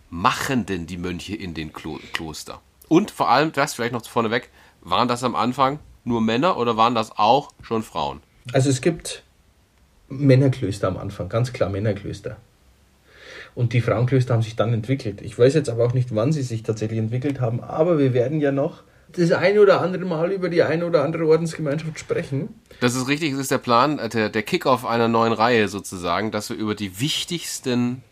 machen 0.09 0.65
denn 0.65 0.87
die 0.87 0.95
Mönche 0.95 1.35
in 1.35 1.53
den 1.53 1.73
Klo 1.73 1.99
Kloster? 2.13 2.61
Und 2.87 3.11
vor 3.11 3.29
allem, 3.29 3.51
das 3.51 3.73
vielleicht 3.73 3.91
noch 3.91 4.05
vorneweg, 4.05 4.47
waren 4.79 5.09
das 5.09 5.25
am 5.25 5.35
Anfang 5.35 5.79
nur 6.05 6.21
Männer 6.21 6.55
oder 6.55 6.77
waren 6.77 6.95
das 6.95 7.11
auch 7.11 7.51
schon 7.61 7.83
Frauen? 7.83 8.21
Also 8.53 8.69
es 8.69 8.79
gibt 8.79 9.23
Männerklöster 10.07 10.87
am 10.87 10.95
Anfang, 10.95 11.27
ganz 11.27 11.51
klar 11.51 11.69
Männerklöster. 11.69 12.37
Und 13.55 13.73
die 13.73 13.81
Frauenklöster 13.81 14.35
haben 14.35 14.41
sich 14.41 14.55
dann 14.55 14.71
entwickelt. 14.71 15.21
Ich 15.21 15.37
weiß 15.37 15.53
jetzt 15.53 15.67
aber 15.67 15.85
auch 15.85 15.93
nicht, 15.93 16.15
wann 16.15 16.31
sie 16.31 16.43
sich 16.43 16.63
tatsächlich 16.63 16.99
entwickelt 16.99 17.41
haben, 17.41 17.61
aber 17.61 17.99
wir 17.99 18.13
werden 18.13 18.39
ja 18.39 18.53
noch 18.53 18.83
das 19.11 19.31
eine 19.31 19.61
oder 19.61 19.81
andere 19.81 20.05
Mal 20.05 20.31
über 20.31 20.49
die 20.49 20.63
eine 20.63 20.85
oder 20.85 21.03
andere 21.03 21.25
Ordensgemeinschaft 21.25 21.99
sprechen. 21.99 22.49
Das 22.79 22.95
ist 22.95 23.07
richtig, 23.07 23.31
das 23.31 23.41
ist 23.41 23.51
der 23.51 23.57
Plan, 23.57 23.99
äh, 23.99 24.09
der, 24.09 24.29
der 24.29 24.43
Kickoff 24.43 24.85
einer 24.85 25.07
neuen 25.07 25.33
Reihe 25.33 25.67
sozusagen, 25.67 26.31
dass 26.31 26.49
wir 26.49 26.57
über 26.57 26.75
die 26.75 26.99
wichtigsten 26.99 28.03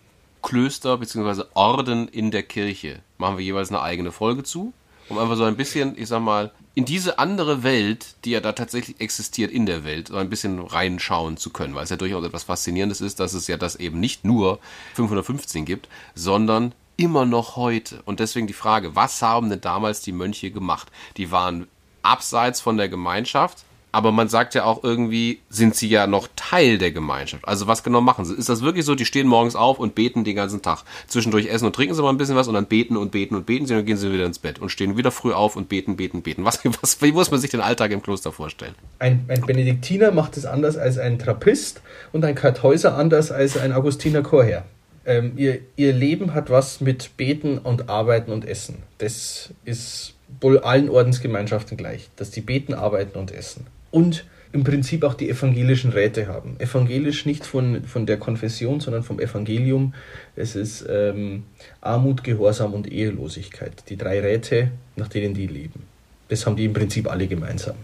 Klöster 0.41 0.97
bzw. 0.97 1.43
Orden 1.53 2.07
in 2.07 2.31
der 2.31 2.43
Kirche 2.43 2.99
machen 3.17 3.37
wir 3.37 3.45
jeweils 3.45 3.69
eine 3.69 3.81
eigene 3.81 4.11
Folge 4.11 4.43
zu, 4.43 4.73
um 5.09 5.17
einfach 5.17 5.37
so 5.37 5.43
ein 5.43 5.55
bisschen, 5.55 5.97
ich 5.97 6.09
sag 6.09 6.21
mal, 6.21 6.51
in 6.75 6.85
diese 6.85 7.19
andere 7.19 7.63
Welt, 7.63 8.15
die 8.25 8.31
ja 8.31 8.39
da 8.39 8.51
tatsächlich 8.51 8.99
existiert 8.99 9.51
in 9.51 9.65
der 9.65 9.83
Welt, 9.83 10.07
so 10.07 10.15
ein 10.17 10.29
bisschen 10.29 10.59
reinschauen 10.59 11.37
zu 11.37 11.51
können, 11.51 11.75
weil 11.75 11.83
es 11.83 11.91
ja 11.91 11.97
durchaus 11.97 12.25
etwas 12.25 12.43
Faszinierendes 12.43 12.99
ist, 12.99 13.19
dass 13.19 13.33
es 13.33 13.47
ja 13.47 13.57
das 13.57 13.75
eben 13.75 13.99
nicht 13.99 14.25
nur 14.25 14.59
515 14.95 15.65
gibt, 15.65 15.87
sondern 16.15 16.73
immer 16.97 17.25
noch 17.25 17.55
heute. 17.55 18.01
Und 18.05 18.19
deswegen 18.19 18.47
die 18.47 18.53
Frage, 18.53 18.95
was 18.95 19.21
haben 19.21 19.49
denn 19.49 19.61
damals 19.61 20.01
die 20.01 20.11
Mönche 20.11 20.51
gemacht? 20.51 20.91
Die 21.17 21.31
waren 21.31 21.67
abseits 22.01 22.61
von 22.61 22.77
der 22.77 22.89
Gemeinschaft, 22.89 23.65
aber 23.93 24.11
man 24.11 24.27
sagt 24.27 24.55
ja 24.55 24.65
auch 24.65 24.83
irgendwie, 24.83 25.39
sind 25.49 25.75
sie 25.75 25.87
ja 25.87 26.07
noch 26.07 26.27
Teil 26.35 26.79
der 26.79 26.91
Gemeinschaft. 26.91 27.47
Also 27.47 27.67
was 27.67 27.83
genau 27.83 28.01
machen 28.01 28.25
sie? 28.25 28.33
Ist 28.33 28.49
das 28.49 28.63
wirklich 28.63 28.85
so, 28.85 28.95
die 28.95 29.05
stehen 29.05 29.27
morgens 29.27 29.55
auf 29.55 29.77
und 29.77 29.93
beten 29.93 30.23
den 30.23 30.35
ganzen 30.35 30.63
Tag? 30.63 30.83
Zwischendurch 31.05 31.45
essen 31.45 31.67
und 31.67 31.75
trinken 31.75 31.93
sie 31.93 32.01
mal 32.01 32.09
ein 32.09 32.17
bisschen 32.17 32.35
was 32.35 32.47
und 32.47 32.55
dann 32.55 32.65
beten 32.65 32.97
und 32.97 33.11
beten 33.11 33.35
und 33.35 33.45
beten 33.45 33.67
sie 33.67 33.73
und 33.73 33.81
dann 33.81 33.85
gehen 33.85 33.97
sie 33.97 34.11
wieder 34.11 34.25
ins 34.25 34.39
Bett 34.39 34.57
und 34.57 34.69
stehen 34.69 34.97
wieder 34.97 35.11
früh 35.11 35.31
auf 35.31 35.55
und 35.55 35.69
beten, 35.69 35.95
beten, 35.95 36.23
beten. 36.23 36.43
Was, 36.43 36.59
was, 36.81 37.03
wie 37.03 37.11
muss 37.11 37.29
man 37.29 37.39
sich 37.39 37.51
den 37.51 37.61
Alltag 37.61 37.91
im 37.91 38.01
Kloster 38.01 38.31
vorstellen? 38.31 38.73
Ein, 38.97 39.25
ein 39.27 39.41
Benediktiner 39.41 40.11
macht 40.11 40.37
es 40.37 40.47
anders 40.47 40.75
als 40.75 40.97
ein 40.97 41.19
Trappist 41.19 41.83
und 42.11 42.25
ein 42.25 42.33
Kartäuser 42.33 42.97
anders 42.97 43.31
als 43.31 43.57
ein 43.57 43.73
Augustiner 43.73 44.23
Chorherr. 44.23 44.65
Ähm, 45.05 45.33
ihr, 45.35 45.59
ihr 45.75 45.93
Leben 45.93 46.33
hat 46.33 46.49
was 46.49 46.79
mit 46.79 47.17
Beten 47.17 47.57
und 47.57 47.89
Arbeiten 47.89 48.31
und 48.31 48.45
Essen. 48.45 48.83
Das 48.99 49.53
ist 49.65 50.13
wohl 50.39 50.59
allen 50.59 50.89
Ordensgemeinschaften 50.89 51.77
gleich, 51.77 52.09
dass 52.15 52.31
die 52.31 52.41
beten, 52.41 52.73
arbeiten 52.73 53.17
und 53.17 53.31
essen 53.31 53.67
und 53.91 54.25
im 54.53 54.63
Prinzip 54.63 55.03
auch 55.03 55.15
die 55.15 55.29
evangelischen 55.29 55.91
Räte 55.91 56.27
haben. 56.27 56.59
Evangelisch 56.59 57.25
nicht 57.25 57.43
von, 57.45 57.83
von 57.85 58.05
der 58.05 58.17
Konfession, 58.17 58.79
sondern 58.79 59.03
vom 59.03 59.19
Evangelium. 59.19 59.95
Es 60.35 60.55
ist 60.55 60.85
ähm, 60.87 61.45
Armut, 61.81 62.23
Gehorsam 62.23 62.73
und 62.73 62.91
Ehelosigkeit. 62.91 63.83
Die 63.89 63.97
drei 63.97 64.21
Räte, 64.21 64.71
nach 64.95 65.07
denen 65.07 65.33
die 65.33 65.47
leben. 65.47 65.87
Das 66.29 66.45
haben 66.45 66.55
die 66.55 66.65
im 66.65 66.73
Prinzip 66.73 67.09
alle 67.09 67.27
gemeinsam. 67.27 67.75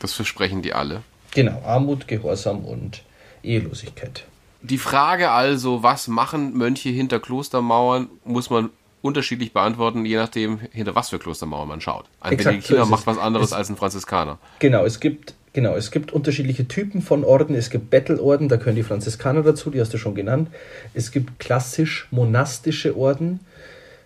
Das 0.00 0.12
versprechen 0.12 0.62
die 0.62 0.72
alle. 0.72 1.02
Genau, 1.30 1.62
Armut, 1.64 2.08
Gehorsam 2.08 2.64
und 2.64 3.04
Ehelosigkeit. 3.44 4.24
Die 4.62 4.78
Frage 4.78 5.30
also, 5.30 5.82
was 5.82 6.08
machen 6.08 6.56
Mönche 6.56 6.90
hinter 6.90 7.20
Klostermauern, 7.20 8.08
muss 8.24 8.50
man 8.50 8.70
unterschiedlich 9.02 9.52
beantworten, 9.52 10.04
je 10.04 10.16
nachdem, 10.16 10.58
hinter 10.72 10.94
was 10.94 11.08
für 11.08 11.18
Klostermauern 11.18 11.68
man 11.68 11.80
schaut. 11.80 12.04
Ein 12.20 12.32
Exakt, 12.32 12.44
Benediktiner 12.44 12.84
so 12.84 12.90
macht 12.90 13.06
was 13.06 13.18
anderes 13.18 13.48
es, 13.48 13.52
als 13.52 13.70
ein 13.70 13.76
Franziskaner. 13.76 14.38
Genau, 14.58 14.84
es 14.84 15.00
gibt 15.00 15.34
Genau, 15.52 15.74
es 15.74 15.90
gibt 15.90 16.12
unterschiedliche 16.12 16.68
Typen 16.68 17.02
von 17.02 17.24
Orden. 17.24 17.56
Es 17.56 17.70
gibt 17.70 17.90
Bettelorden, 17.90 18.48
da 18.48 18.56
können 18.56 18.76
die 18.76 18.84
Franziskaner 18.84 19.42
dazu, 19.42 19.70
die 19.70 19.80
hast 19.80 19.92
du 19.92 19.98
schon 19.98 20.14
genannt. 20.14 20.48
Es 20.94 21.10
gibt 21.10 21.40
klassisch 21.40 22.06
monastische 22.12 22.96
Orden 22.96 23.40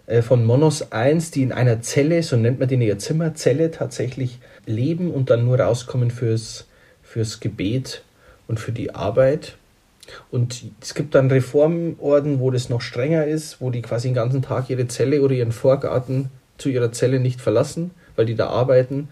äh, 0.07 0.23
von 0.23 0.45
Monos 0.45 0.91
1, 0.91 1.33
die 1.33 1.43
in 1.43 1.53
einer 1.53 1.83
Zelle, 1.83 2.23
so 2.23 2.37
nennt 2.37 2.61
man 2.61 2.69
die 2.69 2.77
in 2.77 2.81
ihrer 2.81 2.99
Zimmerzelle, 2.99 3.71
tatsächlich 3.71 4.39
leben 4.65 5.11
und 5.11 5.29
dann 5.29 5.45
nur 5.45 5.61
rauskommen 5.61 6.11
fürs, 6.11 6.67
fürs 7.03 7.41
Gebet 7.41 8.03
und 8.49 8.59
für 8.59 8.73
die 8.73 8.95
Arbeit. 8.95 9.59
Und 10.31 10.65
es 10.81 10.95
gibt 10.95 11.15
dann 11.15 11.31
Reformorden, 11.31 12.41
wo 12.41 12.51
das 12.51 12.69
noch 12.69 12.81
strenger 12.81 13.27
ist, 13.27 13.61
wo 13.61 13.71
die 13.71 13.83
quasi 13.83 14.09
den 14.09 14.15
ganzen 14.15 14.43
Tag 14.43 14.71
ihre 14.71 14.87
Zelle 14.89 15.23
oder 15.23 15.35
ihren 15.35 15.53
Vorgarten 15.53 16.31
zu 16.59 16.69
ihrer 16.69 16.93
Zelle 16.93 17.21
nicht 17.21 17.41
verlassen, 17.41 17.91
weil 18.17 18.27
die 18.27 18.35
da 18.35 18.49
arbeiten 18.49 19.09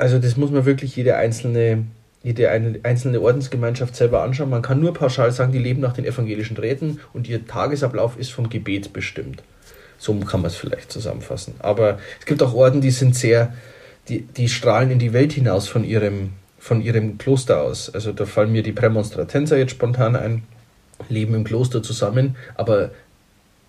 also 0.00 0.18
das 0.18 0.38
muss 0.38 0.50
man 0.50 0.64
wirklich 0.64 0.96
jede 0.96 1.16
einzelne, 1.16 1.84
jede 2.22 2.50
einzelne 2.50 3.20
Ordensgemeinschaft 3.20 3.94
selber 3.94 4.22
anschauen. 4.22 4.48
Man 4.48 4.62
kann 4.62 4.80
nur 4.80 4.94
pauschal 4.94 5.30
sagen, 5.30 5.52
die 5.52 5.58
leben 5.58 5.82
nach 5.82 5.92
den 5.92 6.06
evangelischen 6.06 6.56
Räten 6.56 7.00
und 7.12 7.28
ihr 7.28 7.46
Tagesablauf 7.46 8.18
ist 8.18 8.32
vom 8.32 8.48
Gebet 8.48 8.94
bestimmt. 8.94 9.42
So 9.98 10.14
kann 10.20 10.40
man 10.40 10.50
es 10.50 10.56
vielleicht 10.56 10.90
zusammenfassen. 10.90 11.54
Aber 11.58 11.98
es 12.18 12.24
gibt 12.24 12.42
auch 12.42 12.54
Orden, 12.54 12.80
die 12.80 12.90
sind 12.90 13.14
sehr, 13.14 13.52
die, 14.08 14.22
die 14.22 14.48
strahlen 14.48 14.90
in 14.90 14.98
die 14.98 15.12
Welt 15.12 15.34
hinaus 15.34 15.68
von 15.68 15.84
ihrem, 15.84 16.30
von 16.60 16.82
ihrem 16.82 17.18
Kloster 17.18 17.62
aus. 17.62 17.92
Also 17.92 18.12
da 18.12 18.26
fallen 18.26 18.52
mir 18.52 18.62
die 18.62 18.72
Prämonstratenser 18.72 19.58
jetzt 19.58 19.72
spontan 19.72 20.14
ein, 20.14 20.44
leben 21.08 21.34
im 21.34 21.42
Kloster 21.42 21.82
zusammen, 21.82 22.36
aber 22.54 22.90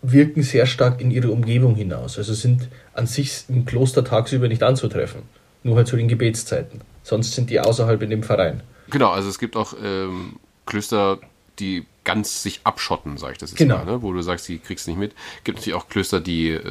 wirken 0.01 0.43
sehr 0.43 0.65
stark 0.65 0.99
in 0.99 1.09
ihre 1.09 1.31
Umgebung 1.31 1.75
hinaus. 1.75 2.17
Also 2.17 2.33
sind 2.33 2.67
an 2.93 3.07
sich 3.07 3.45
im 3.47 3.65
Kloster 3.65 4.03
tagsüber 4.03 4.47
nicht 4.47 4.61
anzutreffen. 4.61 5.21
Nur 5.63 5.77
halt 5.77 5.87
zu 5.87 5.95
den 5.95 6.07
Gebetszeiten. 6.07 6.81
Sonst 7.03 7.33
sind 7.33 7.49
die 7.49 7.59
außerhalb 7.59 8.01
in 8.01 8.09
dem 8.09 8.23
Verein. 8.23 8.61
Genau, 8.89 9.11
also 9.11 9.29
es 9.29 9.39
gibt 9.39 9.55
auch 9.55 9.73
ähm, 9.81 10.37
Klöster, 10.65 11.19
die 11.59 11.85
ganz 12.03 12.43
sich 12.43 12.61
abschotten, 12.63 13.17
sage 13.17 13.33
ich 13.33 13.37
das 13.37 13.51
jetzt 13.51 13.59
genau. 13.59 13.77
mal, 13.77 13.85
ne? 13.85 14.01
wo 14.01 14.11
du 14.11 14.21
sagst, 14.21 14.47
die 14.49 14.57
kriegst 14.57 14.87
du 14.87 14.91
nicht 14.91 14.99
mit. 14.99 15.13
Gibt 15.43 15.59
natürlich 15.59 15.75
auch 15.75 15.87
Klöster, 15.87 16.19
die 16.19 16.49
äh, 16.49 16.61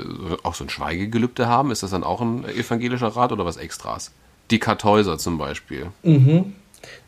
auch 0.43 0.55
so 0.55 0.65
ein 0.65 0.71
Schweigegelübde 0.71 1.47
haben. 1.47 1.71
Ist 1.71 1.83
das 1.83 1.93
dann 1.93 2.05
auch 2.05 2.21
ein 2.21 2.45
evangelischer 2.45 3.09
Rat 3.09 3.33
oder 3.33 3.47
was 3.47 3.57
Extras? 3.57 4.11
Die 4.51 4.59
Kartäuser 4.59 5.19
zum 5.19 5.39
Beispiel. 5.39 5.87
Mhm. 6.03 6.55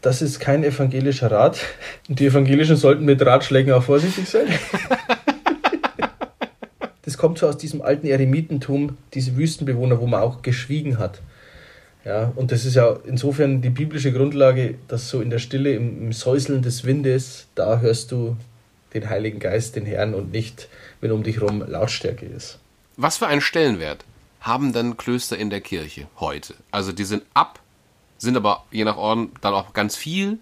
Das 0.00 0.22
ist 0.22 0.38
kein 0.38 0.64
evangelischer 0.64 1.30
Rat. 1.30 1.58
Die 2.08 2.26
Evangelischen 2.26 2.76
sollten 2.76 3.04
mit 3.04 3.24
Ratschlägen 3.24 3.72
auch 3.72 3.82
vorsichtig 3.82 4.28
sein. 4.28 4.46
das 7.02 7.16
kommt 7.16 7.38
so 7.38 7.48
aus 7.48 7.56
diesem 7.56 7.82
alten 7.82 8.06
Eremitentum, 8.06 8.98
diese 9.14 9.36
Wüstenbewohner, 9.36 10.00
wo 10.00 10.06
man 10.06 10.20
auch 10.20 10.42
geschwiegen 10.42 10.98
hat. 10.98 11.20
Ja, 12.04 12.32
und 12.34 12.50
das 12.50 12.64
ist 12.64 12.74
ja 12.74 12.96
insofern 13.06 13.62
die 13.62 13.70
biblische 13.70 14.12
Grundlage, 14.12 14.74
dass 14.88 15.08
so 15.08 15.20
in 15.20 15.30
der 15.30 15.38
Stille, 15.38 15.72
im, 15.72 16.02
im 16.02 16.12
Säuseln 16.12 16.62
des 16.62 16.84
Windes, 16.84 17.46
da 17.54 17.78
hörst 17.78 18.10
du 18.10 18.36
den 18.92 19.08
Heiligen 19.08 19.38
Geist, 19.38 19.76
den 19.76 19.86
Herrn 19.86 20.14
und 20.14 20.32
nicht, 20.32 20.68
wenn 21.00 21.12
um 21.12 21.22
dich 21.22 21.40
herum 21.40 21.64
Lautstärke 21.66 22.26
ist. 22.26 22.58
Was 22.96 23.16
für 23.16 23.28
einen 23.28 23.40
Stellenwert 23.40 24.04
haben 24.42 24.72
denn 24.72 24.96
Klöster 24.96 25.36
in 25.38 25.50
der 25.50 25.60
Kirche 25.60 26.06
heute? 26.18 26.54
Also 26.70 26.92
die 26.92 27.04
sind 27.04 27.22
ab, 27.34 27.60
sind 28.18 28.36
aber 28.36 28.64
je 28.70 28.84
nach 28.84 28.96
Orden 28.96 29.30
dann 29.40 29.54
auch 29.54 29.72
ganz 29.72 29.96
viel. 29.96 30.38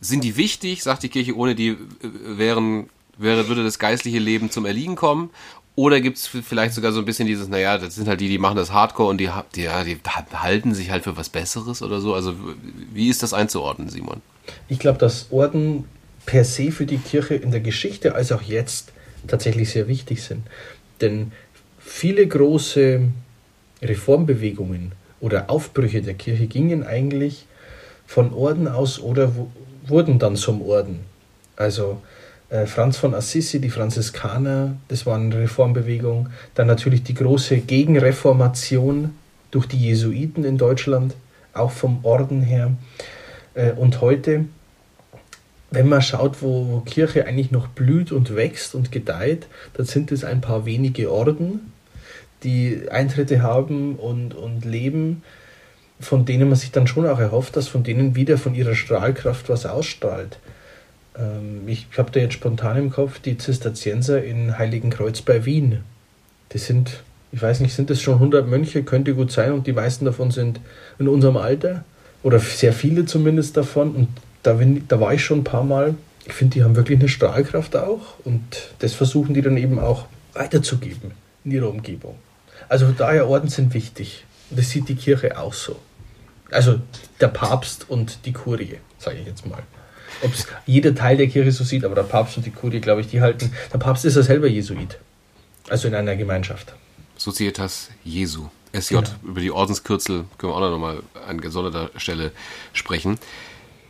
Sind 0.00 0.24
die 0.24 0.36
wichtig? 0.36 0.82
Sagt 0.82 1.02
die 1.02 1.08
Kirche, 1.08 1.36
ohne 1.36 1.54
die 1.54 1.68
äh, 1.68 1.78
wären, 2.02 2.88
wäre, 3.16 3.48
würde 3.48 3.64
das 3.64 3.78
geistliche 3.78 4.18
Leben 4.18 4.50
zum 4.50 4.66
Erliegen 4.66 4.96
kommen? 4.96 5.30
Oder 5.74 6.02
gibt 6.02 6.18
es 6.18 6.26
vielleicht 6.26 6.74
sogar 6.74 6.92
so 6.92 6.98
ein 6.98 7.06
bisschen 7.06 7.26
dieses, 7.26 7.48
naja, 7.48 7.78
das 7.78 7.94
sind 7.94 8.06
halt 8.06 8.20
die, 8.20 8.28
die 8.28 8.36
machen 8.36 8.56
das 8.56 8.72
Hardcore 8.72 9.08
und 9.08 9.18
die, 9.18 9.30
die, 9.54 9.62
die 9.86 9.98
halten 10.34 10.74
sich 10.74 10.90
halt 10.90 11.04
für 11.04 11.16
was 11.16 11.30
Besseres 11.30 11.82
oder 11.82 12.00
so. 12.00 12.14
Also 12.14 12.34
wie 12.92 13.08
ist 13.08 13.22
das 13.22 13.32
einzuordnen, 13.32 13.88
Simon? 13.88 14.20
Ich 14.68 14.78
glaube, 14.78 14.98
dass 14.98 15.28
Orden 15.30 15.86
per 16.26 16.44
se 16.44 16.72
für 16.72 16.84
die 16.84 16.98
Kirche 16.98 17.36
in 17.36 17.50
der 17.50 17.60
Geschichte 17.60 18.14
als 18.14 18.32
auch 18.32 18.42
jetzt 18.42 18.92
tatsächlich 19.26 19.70
sehr 19.70 19.88
wichtig 19.88 20.22
sind. 20.22 20.42
Denn 21.00 21.32
viele 21.84 22.26
große 22.26 23.02
Reformbewegungen 23.82 24.92
oder 25.20 25.50
Aufbrüche 25.50 26.02
der 26.02 26.14
Kirche 26.14 26.46
gingen 26.46 26.84
eigentlich 26.84 27.46
von 28.06 28.32
Orden 28.32 28.68
aus 28.68 29.00
oder 29.00 29.32
wurden 29.86 30.18
dann 30.18 30.36
zum 30.36 30.62
Orden. 30.62 31.00
Also 31.56 32.00
äh, 32.52 32.66
Franz 32.66 32.98
von 32.98 33.14
Assisi, 33.14 33.60
die 33.60 33.70
Franziskaner, 33.70 34.76
das 34.88 35.06
war 35.06 35.16
eine 35.16 35.34
Reformbewegung. 35.36 36.28
Dann 36.54 36.66
natürlich 36.66 37.02
die 37.02 37.14
große 37.14 37.58
Gegenreformation 37.58 39.14
durch 39.50 39.66
die 39.66 39.78
Jesuiten 39.78 40.44
in 40.44 40.58
Deutschland, 40.58 41.14
auch 41.54 41.70
vom 41.70 42.04
Orden 42.04 42.42
her. 42.42 42.72
Äh, 43.54 43.72
und 43.72 44.00
heute, 44.00 44.44
wenn 45.70 45.88
man 45.88 46.02
schaut, 46.02 46.42
wo 46.42 46.80
Kirche 46.84 47.26
eigentlich 47.26 47.50
noch 47.50 47.68
blüht 47.68 48.12
und 48.12 48.36
wächst 48.36 48.74
und 48.74 48.92
gedeiht, 48.92 49.46
dann 49.74 49.86
sind 49.86 50.12
es 50.12 50.22
ein 50.22 50.40
paar 50.40 50.66
wenige 50.66 51.10
Orden, 51.10 51.71
die 52.44 52.88
Eintritte 52.90 53.42
haben 53.42 53.96
und, 53.96 54.34
und 54.34 54.64
leben, 54.64 55.22
von 56.00 56.24
denen 56.24 56.48
man 56.48 56.58
sich 56.58 56.72
dann 56.72 56.86
schon 56.86 57.06
auch 57.06 57.18
erhofft, 57.18 57.56
dass 57.56 57.68
von 57.68 57.84
denen 57.84 58.16
wieder 58.16 58.38
von 58.38 58.54
ihrer 58.54 58.74
Strahlkraft 58.74 59.48
was 59.48 59.66
ausstrahlt. 59.66 60.38
Ähm, 61.16 61.62
ich 61.66 61.86
habe 61.96 62.10
da 62.10 62.20
jetzt 62.20 62.34
spontan 62.34 62.76
im 62.76 62.90
Kopf 62.90 63.20
die 63.20 63.38
Zisterzienser 63.38 64.22
in 64.22 64.58
Heiligenkreuz 64.58 65.22
bei 65.22 65.44
Wien. 65.44 65.80
Die 66.52 66.58
sind, 66.58 67.02
ich 67.30 67.40
weiß 67.40 67.60
nicht, 67.60 67.74
sind 67.74 67.90
das 67.90 68.00
schon 68.00 68.14
100 68.14 68.48
Mönche? 68.48 68.82
Könnte 68.82 69.14
gut 69.14 69.30
sein 69.32 69.52
und 69.52 69.66
die 69.66 69.72
meisten 69.72 70.04
davon 70.04 70.30
sind 70.30 70.60
in 70.98 71.08
unserem 71.08 71.36
Alter 71.36 71.84
oder 72.22 72.38
sehr 72.38 72.72
viele 72.72 73.04
zumindest 73.04 73.56
davon. 73.56 73.94
Und 73.94 74.08
da, 74.42 74.54
bin, 74.54 74.86
da 74.88 75.00
war 75.00 75.14
ich 75.14 75.24
schon 75.24 75.40
ein 75.40 75.44
paar 75.44 75.64
Mal. 75.64 75.94
Ich 76.24 76.32
finde, 76.34 76.54
die 76.54 76.64
haben 76.64 76.76
wirklich 76.76 76.98
eine 76.98 77.08
Strahlkraft 77.08 77.76
auch 77.76 78.14
und 78.24 78.42
das 78.78 78.92
versuchen 78.94 79.34
die 79.34 79.42
dann 79.42 79.56
eben 79.56 79.78
auch 79.78 80.06
weiterzugeben 80.34 81.12
in 81.44 81.50
ihrer 81.50 81.68
Umgebung. 81.68 82.16
Also 82.68 82.92
daher 82.96 83.28
Orden 83.28 83.48
sind 83.48 83.74
wichtig. 83.74 84.24
Und 84.50 84.58
das 84.58 84.70
sieht 84.70 84.88
die 84.88 84.96
Kirche 84.96 85.38
auch 85.38 85.54
so. 85.54 85.78
Also 86.50 86.80
der 87.20 87.28
Papst 87.28 87.88
und 87.88 88.26
die 88.26 88.32
Kurie, 88.32 88.78
sage 88.98 89.18
ich 89.18 89.26
jetzt 89.26 89.46
mal 89.46 89.62
ob 90.22 90.34
es 90.34 90.46
jeder 90.66 90.94
Teil 90.94 91.16
der 91.16 91.28
Kirche 91.28 91.52
so 91.52 91.64
sieht, 91.64 91.84
aber 91.84 91.94
der 91.94 92.02
Papst 92.02 92.36
und 92.36 92.46
die 92.46 92.50
Kurie, 92.50 92.80
glaube 92.80 93.00
ich, 93.00 93.08
die 93.08 93.20
halten. 93.20 93.52
Der 93.72 93.78
Papst 93.78 94.04
ist 94.04 94.16
ja 94.16 94.22
selber 94.22 94.46
Jesuit. 94.46 94.98
Also 95.68 95.88
in 95.88 95.94
einer 95.94 96.16
Gemeinschaft. 96.16 96.74
Societas 97.16 97.90
Jesu. 98.04 98.48
SJ, 98.72 98.94
genau. 98.94 99.08
über 99.22 99.40
die 99.40 99.50
Ordenskürzel 99.50 100.24
können 100.38 100.52
wir 100.52 100.56
auch 100.56 100.60
noch 100.60 100.78
mal 100.78 101.02
an 101.26 101.40
gesonderter 101.40 101.90
Stelle 101.96 102.32
sprechen. 102.72 103.18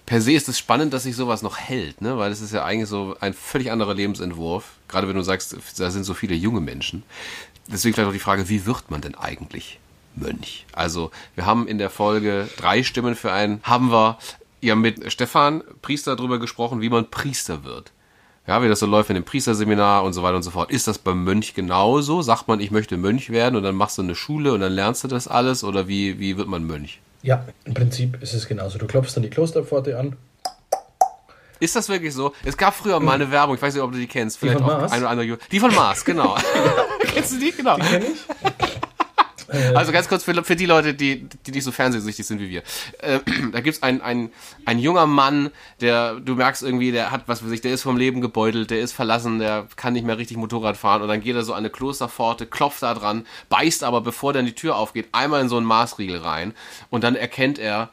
Per 0.06 0.20
se 0.20 0.32
ist 0.32 0.48
es 0.48 0.58
spannend, 0.58 0.92
dass 0.92 1.04
sich 1.04 1.14
sowas 1.14 1.42
noch 1.42 1.56
hält, 1.56 2.02
ne? 2.02 2.18
weil 2.18 2.32
es 2.32 2.40
ist 2.40 2.52
ja 2.52 2.64
eigentlich 2.64 2.88
so 2.88 3.16
ein 3.20 3.32
völlig 3.32 3.70
anderer 3.70 3.94
Lebensentwurf. 3.94 4.64
Gerade 4.88 5.08
wenn 5.08 5.14
du 5.14 5.22
sagst, 5.22 5.56
da 5.78 5.90
sind 5.90 6.02
so 6.02 6.14
viele 6.14 6.34
junge 6.34 6.60
Menschen. 6.60 7.04
Deswegen 7.69 7.95
vielleicht 7.95 8.09
auch 8.09 8.14
die 8.14 8.19
Frage, 8.19 8.49
wie 8.49 8.66
wird 8.66 8.90
man 8.90 9.00
denn 9.00 9.14
eigentlich 9.14 9.78
Mönch? 10.14 10.66
Also 10.73 11.11
wir 11.35 11.47
haben 11.47 11.66
in 11.66 11.78
der 11.78 11.90
Folge 11.90 12.49
drei 12.57 12.83
Stimmen 12.83 13.14
für 13.14 13.33
einen, 13.33 13.61
haben 13.62 13.90
wir 13.90 14.19
ja 14.61 14.75
mit 14.75 15.12
Stefan 15.12 15.62
Priester 15.81 16.16
darüber 16.16 16.38
gesprochen, 16.38 16.81
wie 16.81 16.90
man 16.90 17.11
Priester 17.11 17.64
wird. 17.64 17.92
Ja, 18.47 18.61
wie 18.61 18.69
das 18.69 18.81
so 18.81 18.87
läuft 18.87 19.09
in 19.09 19.14
dem 19.14 19.25
Priesterseminar 19.25 20.02
und 20.02 20.14
so 20.14 20.25
weiter 20.25 20.35
und 20.35 20.42
so 20.42 20.50
fort. 20.50 20.73
Ist 20.73 20.88
das 20.88 20.99
beim 20.99 21.23
Mönch 21.23 21.54
genauso? 21.54 22.23
Sagt 22.23 22.49
man, 22.49 22.59
ich 22.59 22.73
möchte 22.73 22.97
Mönch 22.97 23.31
werden 23.31 23.54
und 23.54 23.62
dann 23.62 23.76
machst 23.76 23.99
du 23.99 24.02
eine 24.02 24.16
Schule 24.16 24.52
und 24.52 24.61
dann 24.61 24.73
lernst 24.73 25.04
du 25.04 25.09
das 25.09 25.28
alles 25.28 25.62
oder 25.62 25.87
wie, 25.87 26.19
wie 26.19 26.37
wird 26.37 26.49
man 26.49 26.64
Mönch? 26.64 27.00
Ja, 27.23 27.47
im 27.64 27.75
Prinzip 27.75 28.21
ist 28.21 28.35
es 28.35 28.49
genauso. 28.49 28.78
Du 28.78 28.87
klopfst 28.88 29.14
dann 29.14 29.23
die 29.23 29.31
Klosterpforte 29.31 29.97
an. 29.97 30.16
Ist 31.61 31.76
das 31.76 31.88
wirklich 31.88 32.12
so? 32.12 32.33
Es 32.45 32.57
gab 32.57 32.75
früher 32.75 32.99
mal 32.99 33.12
eine 33.12 33.31
Werbung, 33.31 33.54
ich 33.54 33.62
weiß 33.62 33.75
nicht, 33.75 33.83
ob 33.85 33.92
du 33.92 33.99
die 33.99 34.09
kennst. 34.09 34.38
Vielleicht 34.38 34.59
von 34.59 34.69
auch 34.69 34.78
Mars? 34.81 34.90
ein 34.90 35.02
oder 35.02 35.11
andere. 35.11 35.38
Die 35.52 35.61
von 35.61 35.73
Mars, 35.73 36.04
genau. 36.04 36.37
Kennst 37.12 37.33
du 37.33 37.38
die? 37.38 37.52
Genau. 37.52 37.76
Die 37.76 37.83
kenne 37.83 38.07
ich. 38.07 38.19
Also 39.75 39.92
ganz 39.92 40.09
kurz 40.09 40.25
für, 40.25 40.42
für 40.45 40.57
die 40.57 40.66
Leute, 40.66 40.95
die, 40.95 41.28
die 41.47 41.50
nicht 41.50 41.64
so 41.64 41.73
fernsehsüchtig 41.73 42.26
sind 42.26 42.40
wie 42.40 42.49
wir. 42.49 42.62
Äh, 42.99 43.21
da 43.52 43.61
gibt's 43.61 43.83
ein, 43.83 44.00
ein, 44.00 44.31
ein 44.64 44.78
junger 44.78 45.07
Mann, 45.07 45.50
der, 45.81 46.21
du 46.21 46.35
merkst 46.35 46.62
irgendwie, 46.62 46.92
der 46.92 47.11
hat, 47.11 47.25
was 47.26 47.45
weiß 47.45 47.50
ich, 47.52 47.61
der 47.61 47.75
ist 47.75 47.83
vom 47.83 47.97
Leben 47.97 48.21
gebeutelt, 48.21 48.71
der 48.71 48.81
ist 48.81 48.92
verlassen, 48.92 49.38
der 49.38 49.69
kann 49.76 49.92
nicht 49.92 50.07
mehr 50.07 50.19
richtig 50.19 50.37
Motorrad 50.37 50.76
fahren 50.76 51.02
und 51.02 51.09
dann 51.09 51.21
geht 51.21 51.37
er 51.37 51.42
so 51.42 51.52
an 51.52 51.59
eine 51.59 51.71
Klosterpforte, 51.71 52.47
klopft 52.47 52.83
da 52.83 52.95
dran, 52.95 53.26
beißt 53.49 53.85
aber, 53.85 54.00
bevor 54.00 54.33
dann 54.33 54.47
die 54.47 54.54
Tür 54.54 54.76
aufgeht, 54.76 55.09
einmal 55.12 55.42
in 55.42 55.49
so 55.49 55.57
einen 55.57 55.66
Maßriegel 55.66 56.19
rein 56.19 56.54
und 56.90 57.04
dann 57.04 57.14
erkennt 57.14 57.59
er, 57.59 57.90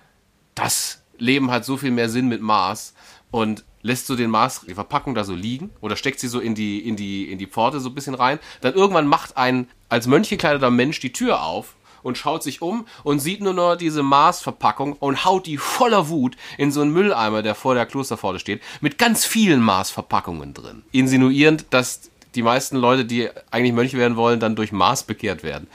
das 0.55 1.01
Leben 1.17 1.51
hat 1.51 1.65
so 1.65 1.77
viel 1.77 1.91
mehr 1.91 2.09
Sinn 2.09 2.27
mit 2.27 2.41
Maß 2.41 2.93
und 3.31 3.65
lässt 3.89 4.07
so 4.07 4.15
den 4.15 4.29
Maß, 4.29 4.61
die 4.69 4.73
Verpackung 4.75 5.15
da 5.15 5.23
so 5.25 5.33
liegen 5.33 5.71
oder 5.81 5.95
steckt 5.97 6.19
sie 6.21 6.27
so 6.29 6.39
in 6.39 6.55
die, 6.55 6.79
in 6.79 6.95
die, 6.95 7.29
in 7.29 7.37
die 7.39 7.47
Pforte 7.47 7.79
so 7.81 7.89
ein 7.89 7.95
bisschen 7.95 8.13
rein. 8.15 8.39
Dann 8.61 8.73
irgendwann 8.75 9.07
macht 9.07 9.35
ein 9.35 9.67
als 9.89 10.07
Mönch 10.07 10.29
gekleideter 10.29 10.69
Mensch 10.69 10.99
die 10.99 11.11
Tür 11.11 11.43
auf 11.43 11.75
und 12.03 12.17
schaut 12.17 12.43
sich 12.43 12.61
um 12.61 12.85
und 13.03 13.19
sieht 13.19 13.41
nur 13.41 13.53
noch 13.53 13.75
diese 13.75 14.03
Maßverpackung 14.03 14.93
und 14.93 15.25
haut 15.25 15.47
die 15.47 15.57
voller 15.57 16.07
Wut 16.07 16.37
in 16.57 16.71
so 16.71 16.81
einen 16.81 16.93
Mülleimer, 16.93 17.41
der 17.41 17.55
vor 17.55 17.73
der 17.73 17.85
Klosterpforte 17.85 18.39
steht, 18.39 18.61
mit 18.79 18.97
ganz 18.97 19.25
vielen 19.25 19.59
Maßverpackungen 19.61 20.53
drin. 20.53 20.83
Insinuierend, 20.91 21.65
dass 21.71 22.09
die 22.35 22.43
meisten 22.43 22.77
Leute, 22.77 23.05
die 23.05 23.27
eigentlich 23.51 23.73
Mönche 23.73 23.97
werden 23.97 24.15
wollen, 24.15 24.39
dann 24.39 24.55
durch 24.55 24.71
Maß 24.71 25.03
bekehrt 25.03 25.43
werden. 25.43 25.67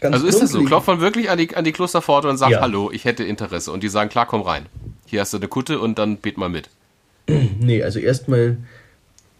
Ganz 0.00 0.14
Also 0.14 0.26
ist 0.26 0.40
das 0.40 0.50
so? 0.50 0.62
Klopft 0.64 0.86
man 0.86 1.00
wirklich 1.00 1.28
an 1.28 1.36
die, 1.36 1.54
an 1.54 1.64
die 1.64 1.72
Klosterpforte 1.72 2.28
und 2.28 2.38
sagt, 2.38 2.52
Ja. 2.52 2.60
hallo, 2.60 2.90
ich 2.90 3.04
hätte 3.04 3.24
Interesse. 3.24 3.72
Und 3.72 3.82
die 3.82 3.88
sagen, 3.88 4.08
klar, 4.08 4.24
komm 4.26 4.40
rein. 4.42 4.66
Hier 5.10 5.22
hast 5.22 5.32
du 5.32 5.38
eine 5.38 5.48
Kutte 5.48 5.80
und 5.80 5.98
dann 5.98 6.18
bet 6.18 6.38
mal 6.38 6.48
mit. 6.48 6.70
Nee, 7.58 7.82
also 7.82 7.98
erstmal, 7.98 8.56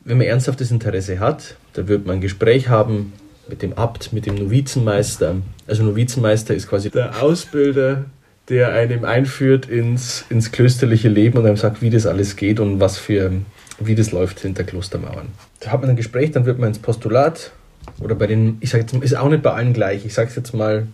wenn 0.04 0.18
man 0.18 0.26
ernsthaftes 0.26 0.72
Interesse 0.72 1.20
hat, 1.20 1.54
dann 1.74 1.86
wird 1.86 2.06
man 2.06 2.16
ein 2.16 2.20
Gespräch 2.20 2.68
haben 2.68 3.12
mit 3.48 3.62
dem 3.62 3.74
Abt, 3.74 4.12
mit 4.12 4.26
dem 4.26 4.34
Novizenmeister. 4.34 5.36
Also 5.68 5.84
Novizenmeister 5.84 6.54
ist 6.54 6.68
quasi 6.68 6.90
der 6.90 7.22
Ausbilder, 7.22 8.06
der 8.48 8.72
einem 8.72 9.04
einführt 9.04 9.66
ins, 9.66 10.24
ins 10.28 10.50
klösterliche 10.50 11.08
Leben 11.08 11.38
und 11.38 11.46
einem 11.46 11.56
sagt, 11.56 11.82
wie 11.82 11.90
das 11.90 12.04
alles 12.04 12.34
geht 12.34 12.58
und 12.58 12.80
was 12.80 12.98
für, 12.98 13.30
wie 13.78 13.94
das 13.94 14.10
läuft 14.10 14.40
hinter 14.40 14.64
Klostermauern. 14.64 15.28
Da 15.60 15.70
hat 15.70 15.80
man 15.82 15.90
ein 15.90 15.96
Gespräch, 15.96 16.32
dann 16.32 16.46
wird 16.46 16.58
man 16.58 16.70
ins 16.70 16.80
Postulat 16.80 17.52
oder 18.00 18.16
bei 18.16 18.26
den, 18.26 18.58
ich 18.60 18.70
sage 18.70 18.82
jetzt, 18.82 19.04
ist 19.04 19.16
auch 19.16 19.28
nicht 19.28 19.44
bei 19.44 19.52
allen 19.52 19.72
gleich, 19.72 20.04
ich 20.04 20.14
sage 20.14 20.30
es 20.30 20.36
jetzt 20.36 20.52
mal 20.52 20.88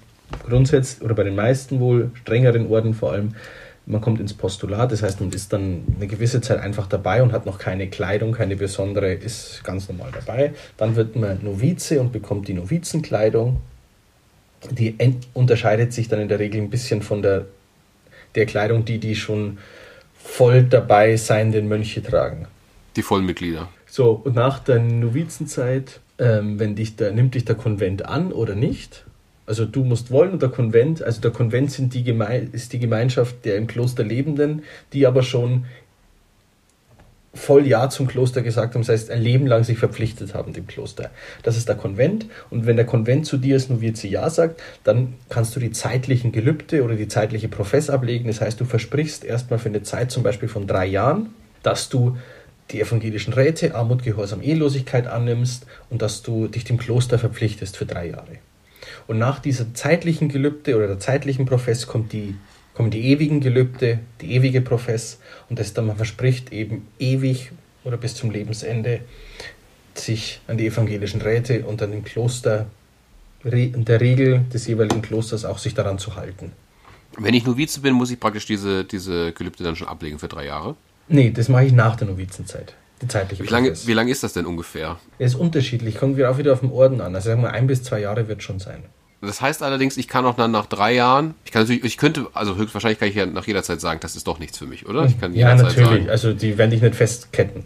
grundsätzlich 0.46 1.02
oder 1.02 1.14
bei 1.14 1.22
den 1.22 1.34
meisten 1.34 1.80
wohl, 1.80 2.10
strengeren 2.20 2.66
Orden 2.68 2.92
vor 2.92 3.12
allem, 3.12 3.34
man 3.86 4.00
kommt 4.00 4.20
ins 4.20 4.34
Postulat, 4.34 4.90
das 4.90 5.02
heißt, 5.02 5.20
man 5.20 5.30
ist 5.30 5.52
dann 5.52 5.84
eine 5.96 6.08
gewisse 6.08 6.40
Zeit 6.40 6.58
einfach 6.58 6.88
dabei 6.88 7.22
und 7.22 7.32
hat 7.32 7.46
noch 7.46 7.58
keine 7.58 7.88
Kleidung, 7.88 8.32
keine 8.32 8.56
besondere, 8.56 9.12
ist 9.12 9.62
ganz 9.62 9.88
normal 9.88 10.10
dabei. 10.12 10.52
Dann 10.76 10.96
wird 10.96 11.14
man 11.14 11.38
Novize 11.42 12.00
und 12.00 12.12
bekommt 12.12 12.48
die 12.48 12.54
Novizenkleidung. 12.54 13.60
Die 14.72 14.96
unterscheidet 15.34 15.92
sich 15.92 16.08
dann 16.08 16.20
in 16.20 16.28
der 16.28 16.40
Regel 16.40 16.60
ein 16.60 16.70
bisschen 16.70 17.00
von 17.00 17.22
der, 17.22 17.46
der 18.34 18.46
Kleidung, 18.46 18.84
die 18.84 18.98
die 18.98 19.14
schon 19.14 19.58
voll 20.18 20.64
dabei 20.64 21.16
seienden 21.16 21.68
Mönche 21.68 22.02
tragen. 22.02 22.48
Die 22.96 23.02
Vollmitglieder. 23.02 23.68
So, 23.86 24.20
und 24.24 24.34
nach 24.34 24.58
der 24.58 24.80
Novizenzeit, 24.80 26.00
ähm, 26.18 26.58
wenn 26.58 26.74
dich 26.74 26.96
der, 26.96 27.12
nimmt 27.12 27.36
dich 27.36 27.44
der 27.44 27.54
Konvent 27.54 28.04
an 28.04 28.32
oder 28.32 28.56
nicht? 28.56 29.04
Also 29.46 29.64
du 29.64 29.84
musst 29.84 30.10
wollen 30.10 30.32
und 30.32 30.42
der 30.42 30.48
Konvent, 30.48 31.02
also 31.02 31.20
der 31.20 31.30
Konvent 31.30 31.70
sind 31.70 31.94
die 31.94 32.02
Geme 32.02 32.48
ist 32.52 32.72
die 32.72 32.78
Gemeinschaft 32.78 33.44
der 33.44 33.56
im 33.56 33.66
Kloster 33.66 34.02
Lebenden, 34.02 34.62
die 34.92 35.06
aber 35.06 35.22
schon 35.22 35.66
voll 37.36 37.66
Ja 37.66 37.88
zum 37.88 38.06
Kloster 38.06 38.42
gesagt 38.42 38.74
haben, 38.74 38.82
das 38.82 38.88
heißt 38.88 39.10
ein 39.10 39.22
Leben 39.22 39.46
lang 39.46 39.62
sich 39.62 39.78
verpflichtet 39.78 40.34
haben 40.34 40.52
dem 40.52 40.66
Kloster. 40.66 41.10
Das 41.42 41.56
ist 41.56 41.68
der 41.68 41.76
Konvent 41.76 42.26
und 42.50 42.66
wenn 42.66 42.76
der 42.76 42.86
Konvent 42.86 43.26
zu 43.26 43.36
dir 43.36 43.54
als 43.54 43.68
Novize 43.68 44.08
Ja 44.08 44.30
sagt, 44.30 44.60
dann 44.84 45.14
kannst 45.28 45.54
du 45.54 45.60
die 45.60 45.70
zeitlichen 45.70 46.32
Gelübde 46.32 46.82
oder 46.82 46.94
die 46.94 47.08
zeitliche 47.08 47.48
Profess 47.48 47.90
ablegen. 47.90 48.26
Das 48.26 48.40
heißt, 48.40 48.58
du 48.58 48.64
versprichst 48.64 49.24
erstmal 49.24 49.58
für 49.58 49.68
eine 49.68 49.82
Zeit 49.82 50.10
zum 50.10 50.22
Beispiel 50.22 50.48
von 50.48 50.66
drei 50.66 50.86
Jahren, 50.86 51.30
dass 51.62 51.88
du 51.88 52.16
die 52.70 52.80
evangelischen 52.80 53.32
Räte, 53.32 53.74
Armut, 53.74 54.02
Gehorsam, 54.02 54.42
Ehelosigkeit 54.42 55.06
annimmst 55.06 55.66
und 55.88 56.02
dass 56.02 56.22
du 56.22 56.48
dich 56.48 56.64
dem 56.64 56.78
Kloster 56.78 57.18
verpflichtest 57.18 57.76
für 57.76 57.86
drei 57.86 58.08
Jahre. 58.08 58.38
Und 59.06 59.18
nach 59.18 59.38
dieser 59.38 59.72
zeitlichen 59.74 60.28
Gelübde 60.28 60.76
oder 60.76 60.88
der 60.88 60.98
zeitlichen 60.98 61.46
Profess 61.46 61.86
kommt 61.86 62.12
die, 62.12 62.36
kommen 62.74 62.90
die 62.90 63.10
ewigen 63.10 63.40
Gelübde, 63.40 64.00
die 64.20 64.32
ewige 64.32 64.60
Profess 64.60 65.18
und 65.48 65.58
das 65.58 65.74
dann 65.74 65.86
man 65.86 65.96
verspricht 65.96 66.52
eben 66.52 66.86
ewig 66.98 67.52
oder 67.84 67.96
bis 67.96 68.14
zum 68.14 68.30
Lebensende 68.30 69.00
sich 69.94 70.40
an 70.46 70.58
die 70.58 70.66
evangelischen 70.66 71.22
Räte 71.22 71.64
und 71.64 71.80
an 71.82 71.92
den 71.92 72.04
Kloster, 72.04 72.66
der 73.44 74.00
Regel 74.00 74.44
des 74.52 74.66
jeweiligen 74.66 75.02
Klosters 75.02 75.44
auch 75.44 75.58
sich 75.58 75.74
daran 75.74 75.98
zu 75.98 76.16
halten. 76.16 76.52
Wenn 77.18 77.32
ich 77.32 77.46
Novize 77.46 77.80
bin, 77.80 77.94
muss 77.94 78.10
ich 78.10 78.18
praktisch 78.18 78.44
diese, 78.44 78.84
diese 78.84 79.32
Gelübde 79.32 79.64
dann 79.64 79.76
schon 79.76 79.88
ablegen 79.88 80.18
für 80.18 80.28
drei 80.28 80.46
Jahre. 80.46 80.76
Nee, 81.08 81.30
das 81.30 81.48
mache 81.48 81.64
ich 81.64 81.72
nach 81.72 81.96
der 81.96 82.08
Novizenzeit. 82.08 82.74
Die 83.00 83.08
zeitliche 83.08 83.44
Wie 83.44 83.48
lange, 83.48 83.72
wie 83.86 83.92
lange 83.92 84.10
ist 84.10 84.22
das 84.22 84.32
denn 84.32 84.46
ungefähr? 84.46 84.98
Es 85.18 85.34
ist 85.34 85.38
unterschiedlich, 85.38 85.96
kommt 85.96 86.16
wieder 86.16 86.30
auch 86.30 86.38
wieder 86.38 86.52
auf 86.52 86.60
den 86.60 86.70
Orden 86.70 87.00
an. 87.00 87.14
Also 87.14 87.30
sagen 87.30 87.42
wir, 87.42 87.52
ein 87.52 87.66
bis 87.66 87.82
zwei 87.82 88.00
Jahre 88.00 88.26
wird 88.28 88.42
schon 88.42 88.58
sein. 88.58 88.84
Das 89.22 89.40
heißt 89.40 89.62
allerdings, 89.62 89.96
ich 89.96 90.08
kann 90.08 90.26
auch 90.26 90.36
dann 90.36 90.50
nach 90.50 90.66
drei 90.66 90.92
Jahren, 90.94 91.34
ich 91.44 91.50
kann 91.50 91.62
natürlich, 91.62 91.84
ich 91.84 91.96
könnte, 91.96 92.26
also 92.34 92.56
höchstwahrscheinlich 92.56 92.98
kann 92.98 93.08
ich 93.08 93.14
ja 93.14 93.24
nach 93.26 93.46
jeder 93.46 93.62
Zeit 93.62 93.80
sagen, 93.80 93.98
das 94.00 94.14
ist 94.14 94.26
doch 94.26 94.38
nichts 94.38 94.58
für 94.58 94.66
mich, 94.66 94.86
oder? 94.86 95.04
Ich 95.06 95.18
kann 95.18 95.34
Ja, 95.34 95.54
natürlich. 95.54 95.76
sagen. 95.88 96.10
Also 96.10 96.32
die 96.32 96.58
werden 96.58 96.70
dich 96.70 96.82
nicht 96.82 96.94
festketten. 96.94 97.64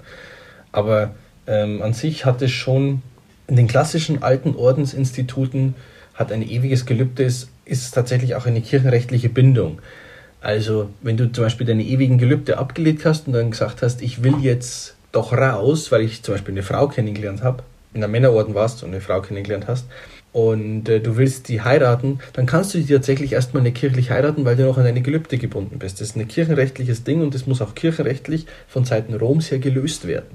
Aber 0.72 1.14
ähm, 1.46 1.82
an 1.82 1.92
sich 1.92 2.24
hat 2.24 2.40
es 2.42 2.52
schon 2.52 3.02
in 3.48 3.56
den 3.56 3.66
klassischen 3.66 4.22
alten 4.22 4.54
Ordensinstituten 4.54 5.74
hat 6.14 6.30
ein 6.30 6.48
ewiges 6.48 6.86
Gelübde 6.86 7.24
ist, 7.24 7.48
ist 7.64 7.92
tatsächlich 7.92 8.36
auch 8.36 8.46
eine 8.46 8.60
kirchenrechtliche 8.60 9.28
Bindung. 9.28 9.80
Also 10.40 10.90
wenn 11.02 11.16
du 11.16 11.32
zum 11.32 11.44
Beispiel 11.44 11.66
deine 11.66 11.82
ewigen 11.82 12.18
Gelübde 12.18 12.58
abgelegt 12.58 13.04
hast 13.04 13.26
und 13.26 13.32
dann 13.32 13.50
gesagt 13.50 13.82
hast, 13.82 14.02
ich 14.02 14.22
will 14.22 14.36
jetzt 14.40 14.94
doch 15.12 15.32
raus, 15.32 15.90
weil 15.90 16.02
ich 16.02 16.22
zum 16.22 16.34
Beispiel 16.34 16.54
eine 16.54 16.62
Frau 16.62 16.86
kennengelernt 16.86 17.42
habe, 17.42 17.64
in 17.92 18.04
einem 18.04 18.12
Männerorden 18.12 18.54
warst 18.54 18.84
und 18.84 18.90
eine 18.90 19.00
Frau 19.00 19.20
kennengelernt 19.20 19.66
hast 19.66 19.86
und 20.32 20.88
äh, 20.88 21.00
du 21.00 21.16
willst 21.16 21.48
die 21.48 21.62
heiraten, 21.62 22.20
dann 22.32 22.46
kannst 22.46 22.74
du 22.74 22.78
die 22.78 22.92
tatsächlich 22.92 23.32
erstmal 23.32 23.62
nicht 23.62 23.76
kirchlich 23.76 24.10
heiraten, 24.10 24.44
weil 24.44 24.56
du 24.56 24.64
noch 24.64 24.78
an 24.78 24.84
deine 24.84 25.02
Gelübde 25.02 25.38
gebunden 25.38 25.78
bist. 25.78 26.00
Das 26.00 26.08
ist 26.08 26.16
ein 26.16 26.28
kirchenrechtliches 26.28 27.02
Ding 27.04 27.20
und 27.20 27.34
das 27.34 27.46
muss 27.46 27.60
auch 27.60 27.74
kirchenrechtlich 27.74 28.46
von 28.68 28.84
Seiten 28.84 29.14
Roms 29.14 29.50
her 29.50 29.58
gelöst 29.58 30.06
werden. 30.06 30.28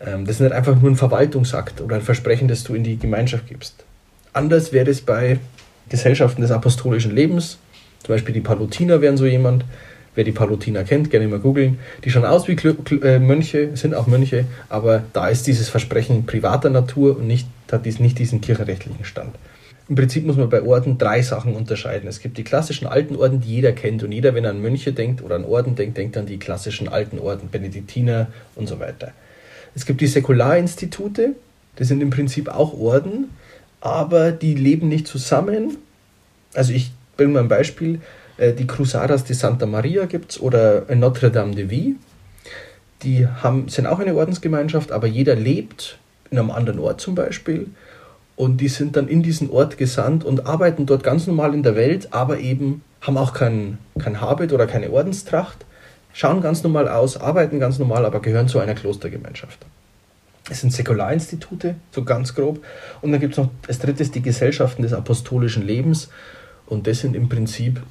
Ähm, 0.00 0.24
das 0.24 0.36
ist 0.36 0.40
nicht 0.40 0.52
einfach 0.52 0.80
nur 0.80 0.90
ein 0.90 0.96
Verwaltungsakt 0.96 1.80
oder 1.80 1.96
ein 1.96 2.02
Versprechen, 2.02 2.48
das 2.48 2.64
du 2.64 2.74
in 2.74 2.84
die 2.84 2.98
Gemeinschaft 2.98 3.46
gibst. 3.46 3.84
Anders 4.32 4.72
wäre 4.72 4.90
es 4.90 5.00
bei 5.00 5.38
Gesellschaften 5.88 6.42
des 6.42 6.50
apostolischen 6.50 7.14
Lebens, 7.14 7.58
zum 8.04 8.14
Beispiel 8.14 8.34
die 8.34 8.40
Palutiner 8.40 9.00
wären 9.00 9.16
so 9.16 9.26
jemand, 9.26 9.64
wer 10.18 10.24
die 10.24 10.32
Palutiner 10.32 10.82
kennt, 10.82 11.12
gerne 11.12 11.28
mal 11.28 11.38
googeln, 11.38 11.78
die 12.02 12.10
schauen 12.10 12.24
aus 12.24 12.48
wie 12.48 12.56
Kl 12.56 12.74
Kl 12.74 13.06
äh, 13.06 13.18
Mönche, 13.20 13.76
sind 13.76 13.94
auch 13.94 14.08
Mönche, 14.08 14.46
aber 14.68 15.04
da 15.12 15.28
ist 15.28 15.46
dieses 15.46 15.68
Versprechen 15.68 16.26
privater 16.26 16.70
Natur 16.70 17.16
und 17.18 17.28
nicht, 17.28 17.46
hat 17.70 17.86
dies 17.86 18.00
nicht 18.00 18.18
diesen 18.18 18.40
kirchenrechtlichen 18.40 19.04
Stand. 19.04 19.36
Im 19.88 19.94
Prinzip 19.94 20.26
muss 20.26 20.36
man 20.36 20.50
bei 20.50 20.60
Orden 20.60 20.98
drei 20.98 21.22
Sachen 21.22 21.54
unterscheiden. 21.54 22.08
Es 22.08 22.18
gibt 22.18 22.36
die 22.36 22.42
klassischen 22.42 22.88
alten 22.88 23.14
Orden, 23.14 23.40
die 23.40 23.48
jeder 23.48 23.70
kennt 23.70 24.02
und 24.02 24.10
jeder, 24.10 24.34
wenn 24.34 24.44
er 24.44 24.50
an 24.50 24.60
Mönche 24.60 24.92
denkt 24.92 25.22
oder 25.22 25.36
an 25.36 25.44
Orden 25.44 25.76
denkt, 25.76 25.96
denkt 25.96 26.16
an 26.16 26.26
die 26.26 26.38
klassischen 26.38 26.88
alten 26.88 27.20
Orden, 27.20 27.48
Benediktiner 27.48 28.26
und 28.56 28.68
so 28.68 28.80
weiter. 28.80 29.12
Es 29.76 29.86
gibt 29.86 30.00
die 30.00 30.08
Säkularinstitute, 30.08 31.36
das 31.76 31.86
sind 31.86 32.02
im 32.02 32.10
Prinzip 32.10 32.48
auch 32.48 32.76
Orden, 32.76 33.28
aber 33.80 34.32
die 34.32 34.56
leben 34.56 34.88
nicht 34.88 35.06
zusammen. 35.06 35.78
Also 36.54 36.72
ich 36.72 36.90
bringe 37.16 37.34
mal 37.34 37.44
ein 37.44 37.48
Beispiel. 37.48 38.00
Äh, 38.38 38.54
Die 38.54 38.66
Cruzadas 38.66 39.24
de 39.24 39.36
Santa 39.36 39.66
Maria 39.66 40.06
gibt 40.06 40.32
es 40.32 40.40
oder 40.40 40.84
Notre 40.94 41.30
Dame 41.30 41.54
de 41.54 41.68
Vie. 41.68 41.96
Die 43.02 43.26
haben, 43.26 43.68
sind 43.68 43.86
auch 43.86 43.98
eine 43.98 44.14
Ordensgemeinschaft, 44.14 44.90
aber 44.90 45.06
jeder 45.06 45.36
lebt 45.36 45.98
in 46.30 46.38
einem 46.38 46.50
anderen 46.50 46.78
Ort 46.78 47.00
zum 47.00 47.14
Beispiel. 47.14 47.66
Und 48.34 48.60
die 48.60 48.68
sind 48.68 48.96
dann 48.96 49.08
in 49.08 49.22
diesen 49.22 49.50
Ort 49.50 49.78
gesandt 49.78 50.24
und 50.24 50.46
arbeiten 50.46 50.86
dort 50.86 51.02
ganz 51.02 51.26
normal 51.26 51.54
in 51.54 51.62
der 51.62 51.76
Welt, 51.76 52.08
aber 52.12 52.38
eben 52.38 52.82
haben 53.00 53.16
auch 53.16 53.32
kein, 53.34 53.78
kein 53.98 54.20
Habit 54.20 54.52
oder 54.52 54.66
keine 54.66 54.90
Ordenstracht, 54.90 55.64
schauen 56.12 56.40
ganz 56.40 56.62
normal 56.62 56.88
aus, 56.88 57.16
arbeiten 57.16 57.60
ganz 57.60 57.78
normal, 57.78 58.04
aber 58.04 58.20
gehören 58.20 58.48
zu 58.48 58.58
einer 58.58 58.74
Klostergemeinschaft. 58.74 59.66
Es 60.50 60.60
sind 60.60 60.72
Säkularinstitute, 60.72 61.76
so 61.90 62.04
ganz 62.04 62.34
grob. 62.34 62.64
Und 63.02 63.12
dann 63.12 63.20
gibt 63.20 63.34
es 63.34 63.38
noch 63.38 63.50
als 63.66 63.78
drittes 63.80 64.10
die 64.10 64.22
Gesellschaften 64.22 64.82
des 64.82 64.92
apostolischen 64.92 65.66
Lebens. 65.66 66.08
Und 66.66 66.86
das 66.86 67.00
sind 67.00 67.14
im 67.14 67.28
Prinzip, 67.28 67.82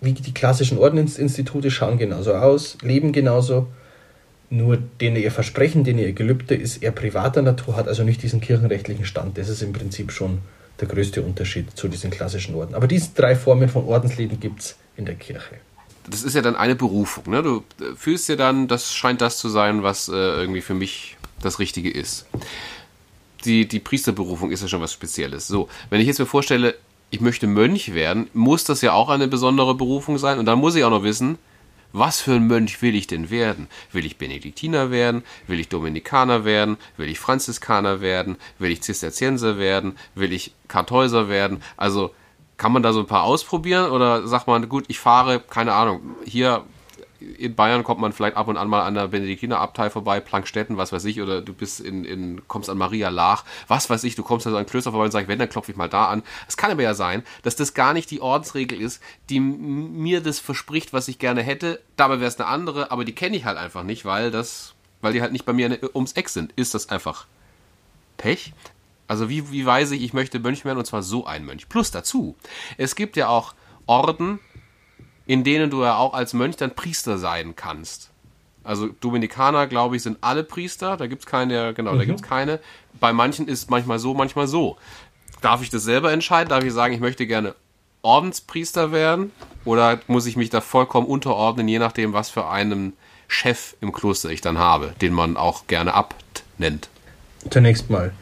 wie 0.00 0.12
die 0.12 0.34
klassischen 0.34 0.78
Ordensinstitute, 0.78 1.70
schauen 1.70 1.98
genauso 1.98 2.34
aus, 2.34 2.78
leben 2.82 3.12
genauso. 3.12 3.66
Nur 4.50 4.78
denen 5.00 5.16
ihr 5.16 5.30
Versprechen, 5.30 5.84
denen 5.84 5.98
ihr 5.98 6.12
Gelübde 6.12 6.54
ist 6.54 6.82
eher 6.82 6.92
privater 6.92 7.42
Natur, 7.42 7.76
hat 7.76 7.86
also 7.86 8.02
nicht 8.04 8.22
diesen 8.22 8.40
kirchenrechtlichen 8.40 9.04
Stand. 9.04 9.36
Das 9.36 9.48
ist 9.48 9.60
im 9.62 9.72
Prinzip 9.72 10.10
schon 10.10 10.38
der 10.80 10.88
größte 10.88 11.22
Unterschied 11.22 11.76
zu 11.76 11.88
diesen 11.88 12.10
klassischen 12.10 12.54
Orden. 12.54 12.74
Aber 12.74 12.86
diese 12.86 13.10
drei 13.14 13.36
Formen 13.36 13.68
von 13.68 13.84
Ordensleben 13.84 14.40
gibt 14.40 14.60
es 14.60 14.76
in 14.96 15.04
der 15.04 15.16
Kirche. 15.16 15.56
Das 16.08 16.22
ist 16.22 16.34
ja 16.34 16.40
dann 16.40 16.56
eine 16.56 16.74
Berufung. 16.74 17.30
Ne? 17.30 17.42
Du 17.42 17.64
äh, 17.80 17.94
fühlst 17.94 18.28
dir 18.28 18.36
dann, 18.36 18.68
das 18.68 18.94
scheint 18.94 19.20
das 19.20 19.38
zu 19.38 19.48
sein, 19.48 19.82
was 19.82 20.08
äh, 20.08 20.12
irgendwie 20.12 20.62
für 20.62 20.74
mich 20.74 21.16
das 21.42 21.58
Richtige 21.58 21.90
ist. 21.90 22.26
Die, 23.44 23.68
die 23.68 23.80
Priesterberufung 23.80 24.50
ist 24.50 24.62
ja 24.62 24.68
schon 24.68 24.80
was 24.80 24.92
Spezielles. 24.92 25.46
So, 25.46 25.68
wenn 25.90 26.00
ich 26.00 26.06
jetzt 26.06 26.18
mir 26.18 26.26
vorstelle, 26.26 26.74
ich 27.10 27.20
möchte 27.20 27.46
Mönch 27.46 27.94
werden, 27.94 28.28
muss 28.34 28.64
das 28.64 28.82
ja 28.82 28.92
auch 28.92 29.08
eine 29.08 29.28
besondere 29.28 29.74
Berufung 29.74 30.18
sein. 30.18 30.38
Und 30.38 30.46
dann 30.46 30.58
muss 30.58 30.74
ich 30.74 30.84
auch 30.84 30.90
noch 30.90 31.02
wissen, 31.02 31.38
was 31.92 32.20
für 32.20 32.34
ein 32.34 32.46
Mönch 32.46 32.82
will 32.82 32.94
ich 32.94 33.06
denn 33.06 33.30
werden? 33.30 33.66
Will 33.92 34.04
ich 34.04 34.18
Benediktiner 34.18 34.90
werden? 34.90 35.22
Will 35.46 35.58
ich 35.58 35.68
Dominikaner 35.68 36.44
werden? 36.44 36.76
Will 36.98 37.08
ich 37.08 37.18
Franziskaner 37.18 38.00
werden? 38.00 38.36
Will 38.58 38.70
ich 38.70 38.82
Zisterzienser 38.82 39.58
werden? 39.58 39.96
Will 40.14 40.32
ich 40.32 40.52
Kartäuser 40.68 41.28
werden? 41.30 41.62
Also 41.78 42.14
kann 42.58 42.72
man 42.72 42.82
da 42.82 42.92
so 42.92 43.00
ein 43.00 43.06
paar 43.06 43.22
ausprobieren 43.22 43.90
oder 43.90 44.26
sagt 44.26 44.46
man, 44.46 44.68
gut, 44.68 44.84
ich 44.88 44.98
fahre, 44.98 45.40
keine 45.40 45.72
Ahnung, 45.72 46.16
hier 46.24 46.64
in 47.20 47.54
Bayern 47.54 47.84
kommt 47.84 48.00
man 48.00 48.12
vielleicht 48.12 48.36
ab 48.36 48.48
und 48.48 48.56
an 48.56 48.68
mal 48.68 48.82
an 48.82 48.94
der 48.94 49.08
Benediktinerabtei 49.08 49.90
vorbei, 49.90 50.20
Plankstetten, 50.20 50.76
was 50.76 50.92
weiß 50.92 51.04
ich, 51.04 51.20
oder 51.20 51.42
du 51.42 51.52
bist 51.52 51.80
in, 51.80 52.04
in 52.04 52.46
kommst 52.46 52.70
an 52.70 52.78
Maria 52.78 53.08
Lach, 53.08 53.44
was 53.66 53.90
weiß 53.90 54.04
ich, 54.04 54.14
du 54.14 54.22
kommst 54.22 54.46
also 54.46 54.56
an 54.56 54.66
Klöster 54.66 54.92
vorbei 54.92 55.06
und 55.06 55.10
sagst, 55.10 55.28
wenn, 55.28 55.38
dann 55.38 55.48
klopfe 55.48 55.72
ich 55.72 55.76
mal 55.76 55.88
da 55.88 56.06
an. 56.06 56.22
Es 56.46 56.56
kann 56.56 56.70
aber 56.70 56.82
ja 56.82 56.94
sein, 56.94 57.22
dass 57.42 57.56
das 57.56 57.74
gar 57.74 57.92
nicht 57.92 58.10
die 58.10 58.20
Ordensregel 58.20 58.80
ist, 58.80 59.02
die 59.30 59.40
mir 59.40 60.20
das 60.20 60.38
verspricht, 60.38 60.92
was 60.92 61.08
ich 61.08 61.18
gerne 61.18 61.42
hätte. 61.42 61.80
Dabei 61.96 62.20
wäre 62.20 62.28
es 62.28 62.38
eine 62.38 62.48
andere, 62.48 62.90
aber 62.90 63.04
die 63.04 63.14
kenne 63.14 63.36
ich 63.36 63.44
halt 63.44 63.58
einfach 63.58 63.82
nicht, 63.82 64.04
weil 64.04 64.30
das, 64.30 64.74
weil 65.00 65.12
die 65.12 65.20
halt 65.20 65.32
nicht 65.32 65.44
bei 65.44 65.52
mir 65.52 65.78
ums 65.94 66.12
Eck 66.12 66.28
sind. 66.28 66.52
Ist 66.56 66.74
das 66.74 66.88
einfach 66.88 67.26
Pech? 68.16 68.52
Also 69.08 69.28
wie, 69.28 69.50
wie 69.50 69.64
weiß 69.64 69.90
ich, 69.92 70.02
ich 70.02 70.12
möchte 70.12 70.38
Mönch 70.38 70.64
werden 70.64 70.78
und 70.78 70.84
zwar 70.84 71.02
so 71.02 71.26
ein 71.26 71.44
Mönch. 71.44 71.68
Plus 71.68 71.90
dazu, 71.90 72.36
es 72.76 72.94
gibt 72.94 73.16
ja 73.16 73.28
auch 73.28 73.54
Orden, 73.86 74.38
in 75.28 75.44
denen 75.44 75.70
du 75.70 75.82
ja 75.82 75.96
auch 75.96 76.14
als 76.14 76.32
Mönch 76.32 76.56
dann 76.56 76.74
Priester 76.74 77.18
sein 77.18 77.54
kannst. 77.54 78.08
Also 78.64 78.88
Dominikaner, 79.00 79.66
glaube 79.66 79.94
ich, 79.94 80.02
sind 80.02 80.16
alle 80.22 80.42
Priester. 80.42 80.96
Da 80.96 81.06
gibt 81.06 81.22
es 81.22 81.26
keine, 81.26 81.74
genau, 81.74 81.92
mhm. 81.92 81.98
da 81.98 82.04
gibt 82.06 82.20
es 82.20 82.26
keine. 82.26 82.60
Bei 82.98 83.12
manchen 83.12 83.46
ist 83.46 83.70
manchmal 83.70 83.98
so, 83.98 84.14
manchmal 84.14 84.48
so. 84.48 84.78
Darf 85.42 85.62
ich 85.62 85.68
das 85.68 85.84
selber 85.84 86.12
entscheiden? 86.12 86.48
Darf 86.48 86.64
ich 86.64 86.72
sagen, 86.72 86.94
ich 86.94 87.00
möchte 87.00 87.26
gerne 87.26 87.54
Ordenspriester 88.00 88.90
werden? 88.90 89.30
Oder 89.66 90.00
muss 90.06 90.24
ich 90.24 90.36
mich 90.36 90.48
da 90.48 90.62
vollkommen 90.62 91.06
unterordnen, 91.06 91.68
je 91.68 91.78
nachdem, 91.78 92.14
was 92.14 92.30
für 92.30 92.48
einen 92.48 92.94
Chef 93.28 93.76
im 93.82 93.92
Kloster 93.92 94.30
ich 94.30 94.40
dann 94.40 94.56
habe, 94.56 94.94
den 95.02 95.12
man 95.12 95.36
auch 95.36 95.66
gerne 95.66 95.92
Abt 95.92 96.42
nennt? 96.56 96.88
Zunächst 97.50 97.90
mal, 97.90 98.12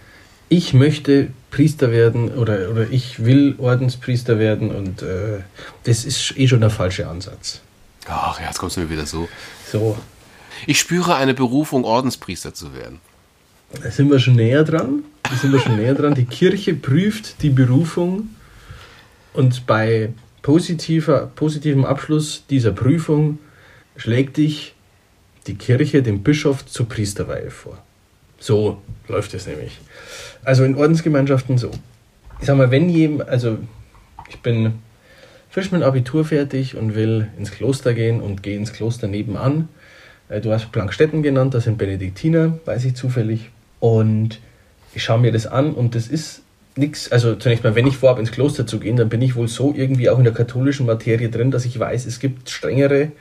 ich 0.49 0.75
möchte 0.75 1.29
Priester 1.51 1.91
werden 1.91 2.33
oder, 2.33 2.71
oder 2.71 2.91
ich 2.91 3.25
will 3.25 3.55
Ordenspriester 3.59 4.39
werden 4.39 4.71
und 4.71 5.03
äh, 5.03 5.41
das 5.85 6.05
ist 6.05 6.37
eh 6.37 6.47
schon 6.47 6.61
der 6.61 6.71
falsche 6.71 7.09
Ansatz. 7.09 7.61
Ach 8.09 8.39
ja, 8.41 8.47
jetzt 8.47 8.59
kommst 8.59 8.77
du 8.77 8.81
mir 8.81 8.91
wieder 8.91 9.07
so. 9.07 9.29
So. 9.71 9.97
Ich 10.67 10.79
spüre 10.79 11.17
eine 11.17 11.35
Berufung, 11.35 11.85
Ordenspriester 11.85 12.55
zu 12.55 12.75
werden. 12.75 13.01
Da 13.83 13.91
sind 13.91 14.11
wir 14.11 14.21
schon 14.21 14.37
näher 14.37 14.65
dran. 14.65 15.03
Da 15.25 15.35
sind 15.35 15.53
wir 15.53 15.59
schon 15.59 15.77
näher 15.77 15.95
dran. 15.95 16.15
Die 16.15 16.25
Kirche 16.25 16.75
prüft 16.75 17.43
die 17.43 17.51
Berufung 17.51 18.31
und 19.33 19.67
bei 19.67 20.13
positiver, 20.43 21.31
positivem 21.35 21.85
Abschluss 21.85 22.45
dieser 22.49 22.71
Prüfung 22.73 23.39
schlägt 23.97 24.37
dich 24.37 24.75
die 25.47 25.57
Kirche 25.57 26.03
dem 26.03 26.23
Bischof 26.23 26.65
zur 26.67 26.89
Priesterweihe 26.89 27.51
vor. 27.51 27.83
So 28.38 28.83
läuft 29.09 29.35
es 29.35 29.46
nämlich. 29.46 29.79
Also 30.44 30.64
in 30.64 30.77
Ordensgemeinschaften 30.77 31.59
so. 31.59 31.70
Ich 32.40 32.46
sag 32.46 32.57
mal, 32.57 32.70
wenn 32.70 32.88
jemand, 32.88 33.29
also 33.29 33.59
ich 34.29 34.40
bin 34.40 34.75
frisch 35.51 35.72
mit 35.72 35.83
Abitur 35.83 36.25
fertig 36.25 36.77
und 36.77 36.94
will 36.94 37.29
ins 37.38 37.51
Kloster 37.51 37.94
gehen 37.94 38.20
und 38.20 38.42
gehe 38.42 38.57
ins 38.57 38.72
Kloster 38.72 39.09
nebenan. 39.09 39.68
Äh, 40.29 40.40
du 40.40 40.53
hast 40.53 40.70
Plankstetten 40.72 41.22
genannt, 41.22 41.55
das 41.55 41.64
sind 41.64 41.79
Benediktiner, 41.79 42.59
weiß 42.64 42.85
ich 42.85 42.94
zufällig. 42.94 43.51
Und 43.81 44.40
ich 44.94 45.03
schaue 45.03 45.18
mir 45.18 45.33
das 45.33 45.46
an 45.46 45.72
und 45.72 45.94
das 45.94 46.09
ist 46.09 46.42
nichts. 46.77 47.11
Also 47.11 47.37
zunächst 47.37 47.64
mal, 47.64 47.75
wenn 47.75 47.87
ich 47.87 47.96
vorhabe, 47.96 48.20
ins 48.20 48.33
Kloster 48.33 48.66
zu 48.66 48.79
gehen, 48.79 48.96
dann 48.96 49.09
bin 49.09 49.22
ich 49.22 49.35
wohl 49.35 49.49
so 49.49 49.75
irgendwie 49.75 50.11
auch 50.11 50.18
in 50.18 50.25
der 50.25 50.35
katholischen 50.35 50.87
Materie 50.87 51.29
drin, 51.29 51.51
dass 51.51 51.64
ich 51.64 51.79
weiß, 51.79 52.07
es 52.07 52.20
gibt 52.20 52.51
strengere 52.51 53.12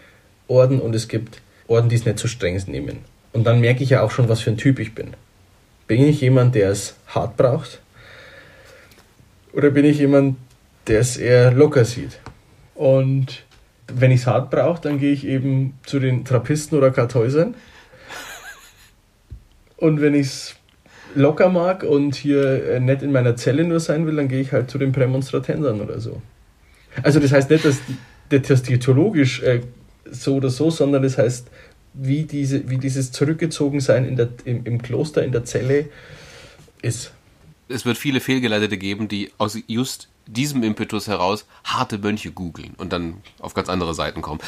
Orden 0.47 0.79
und 0.79 0.93
es 0.95 1.07
gibt 1.07 1.41
Orden, 1.67 1.89
die 1.89 1.95
es 1.95 2.05
nicht 2.05 2.19
so 2.19 2.27
streng 2.27 2.61
nehmen. 2.67 2.99
Und 3.35 3.43
dann 3.43 3.59
merke 3.59 3.83
ich 3.83 3.89
ja 3.89 4.01
auch 4.01 4.11
schon, 4.11 4.29
was 4.29 4.39
für 4.39 4.49
ein 4.49 4.55
Typ 4.55 4.79
ich 4.79 4.95
bin. 4.95 5.09
Bin 5.87 6.01
ich 6.05 6.21
jemand, 6.21 6.55
der 6.55 6.69
es 6.69 6.95
hart 7.07 7.35
braucht? 7.35 7.81
Oder 9.51 9.71
bin 9.71 9.83
ich 9.83 9.97
jemand, 9.97 10.37
der 10.87 11.01
es 11.01 11.17
eher 11.17 11.51
locker 11.51 11.83
sieht? 11.83 12.21
Und 12.75 13.43
wenn 13.93 14.11
ich 14.11 14.21
es 14.21 14.27
hart 14.27 14.51
brauche, 14.51 14.81
dann 14.81 14.99
gehe 14.99 15.11
ich 15.11 15.27
eben 15.27 15.73
zu 15.85 15.99
den 15.99 16.23
Trappisten 16.23 16.77
oder 16.77 16.91
Kartäusern. 16.91 17.55
Und 19.75 19.99
wenn 19.99 20.13
ich 20.13 20.27
es 20.27 20.55
locker 21.13 21.49
mag 21.49 21.83
und 21.83 22.15
hier 22.15 22.75
äh, 22.75 22.79
nicht 22.79 23.01
in 23.01 23.11
meiner 23.11 23.35
Zelle 23.35 23.65
nur 23.65 23.81
sein 23.81 24.07
will, 24.07 24.15
dann 24.15 24.29
gehe 24.29 24.39
ich 24.39 24.53
halt 24.53 24.71
zu 24.71 24.77
den 24.77 24.93
Prämonstratensern 24.93 25.81
oder 25.81 25.99
so. 25.99 26.21
Also 27.03 27.19
das 27.19 27.33
heißt 27.33 27.49
nicht, 27.49 27.65
dass 27.65 27.81
das 28.29 28.63
theologisch 28.63 29.43
äh, 29.43 29.59
so 30.09 30.35
oder 30.35 30.49
so, 30.49 30.69
sondern 30.69 31.03
das 31.03 31.17
heißt, 31.17 31.49
wie, 31.97 32.23
diese, 32.23 32.69
wie 32.69 32.77
dieses 32.77 33.11
Zurückgezogensein 33.11 34.05
in 34.07 34.15
der, 34.15 34.29
im, 34.45 34.65
im 34.65 34.81
Kloster, 34.81 35.23
in 35.23 35.31
der 35.31 35.45
Zelle 35.45 35.89
ist. 36.81 37.11
Es 37.67 37.85
wird 37.85 37.97
viele 37.97 38.19
Fehlgeleitete 38.19 38.77
geben, 38.77 39.07
die 39.07 39.31
aus 39.37 39.57
just 39.67 40.07
diesem 40.27 40.63
Impetus 40.63 41.07
heraus 41.07 41.45
harte 41.63 41.97
Mönche 41.97 42.31
googeln 42.31 42.73
und 42.77 42.93
dann 42.93 43.15
auf 43.39 43.53
ganz 43.53 43.69
andere 43.69 43.93
Seiten 43.93 44.21
kommen. 44.21 44.39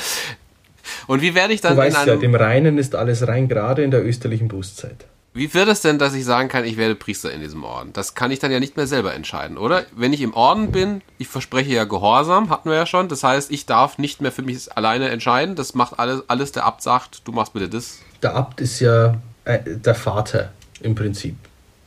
Und 1.08 1.22
wie 1.22 1.36
werde 1.36 1.54
ich 1.54 1.62
dann 1.62 1.74
du 1.76 1.82
weißt 1.82 2.06
ja, 2.06 2.16
dem 2.16 2.36
Reinen 2.36 2.78
ist 2.78 2.96
alles 2.96 3.28
rein, 3.28 3.48
gerade 3.48 3.84
in 3.84 3.92
der 3.92 4.06
österlichen 4.06 4.48
Bußzeit. 4.48 5.06
Wie 5.38 5.54
wird 5.54 5.68
es 5.68 5.82
denn, 5.82 6.00
dass 6.00 6.16
ich 6.16 6.26
sagen 6.26 6.50
kann, 6.50 6.66
ich 6.66 6.78
werde 6.78 6.96
Priester 6.96 7.32
in 7.32 7.42
diesem 7.42 7.64
Orden? 7.64 7.94
Das 7.94 8.16
kann 8.16 8.32
ich 8.32 8.40
dann 8.40 8.52
ja 8.52 8.60
nicht 8.60 8.76
mehr 8.76 8.88
selber 8.88 9.14
entscheiden, 9.14 9.60
oder? 9.60 9.86
Wenn 9.96 10.12
ich 10.12 10.22
im 10.22 10.34
Orden 10.34 10.72
bin, 10.72 11.04
ich 11.20 11.28
verspreche 11.28 11.72
ja 11.74 11.84
Gehorsam, 11.84 12.50
hatten 12.50 12.72
wir 12.72 12.76
ja 12.76 12.88
schon. 12.88 13.08
Das 13.08 13.24
heißt, 13.24 13.52
ich 13.52 13.68
darf 13.68 14.00
nicht 14.00 14.20
mehr 14.20 14.32
für 14.32 14.42
mich 14.42 14.76
alleine 14.76 15.10
entscheiden. 15.10 15.56
Das 15.56 15.76
macht 15.76 16.00
alles, 16.00 16.24
alles 16.28 16.54
der 16.54 16.66
Abt 16.66 16.82
sagt, 16.82 17.22
du 17.28 17.34
machst 17.34 17.54
bitte 17.54 17.70
das. 17.70 18.00
Der 18.24 18.34
Abt 18.34 18.62
ist 18.62 18.80
ja 18.80 19.22
äh, 19.46 19.60
der 19.64 19.94
Vater 19.94 20.54
im 20.82 20.96
Prinzip. 20.96 21.36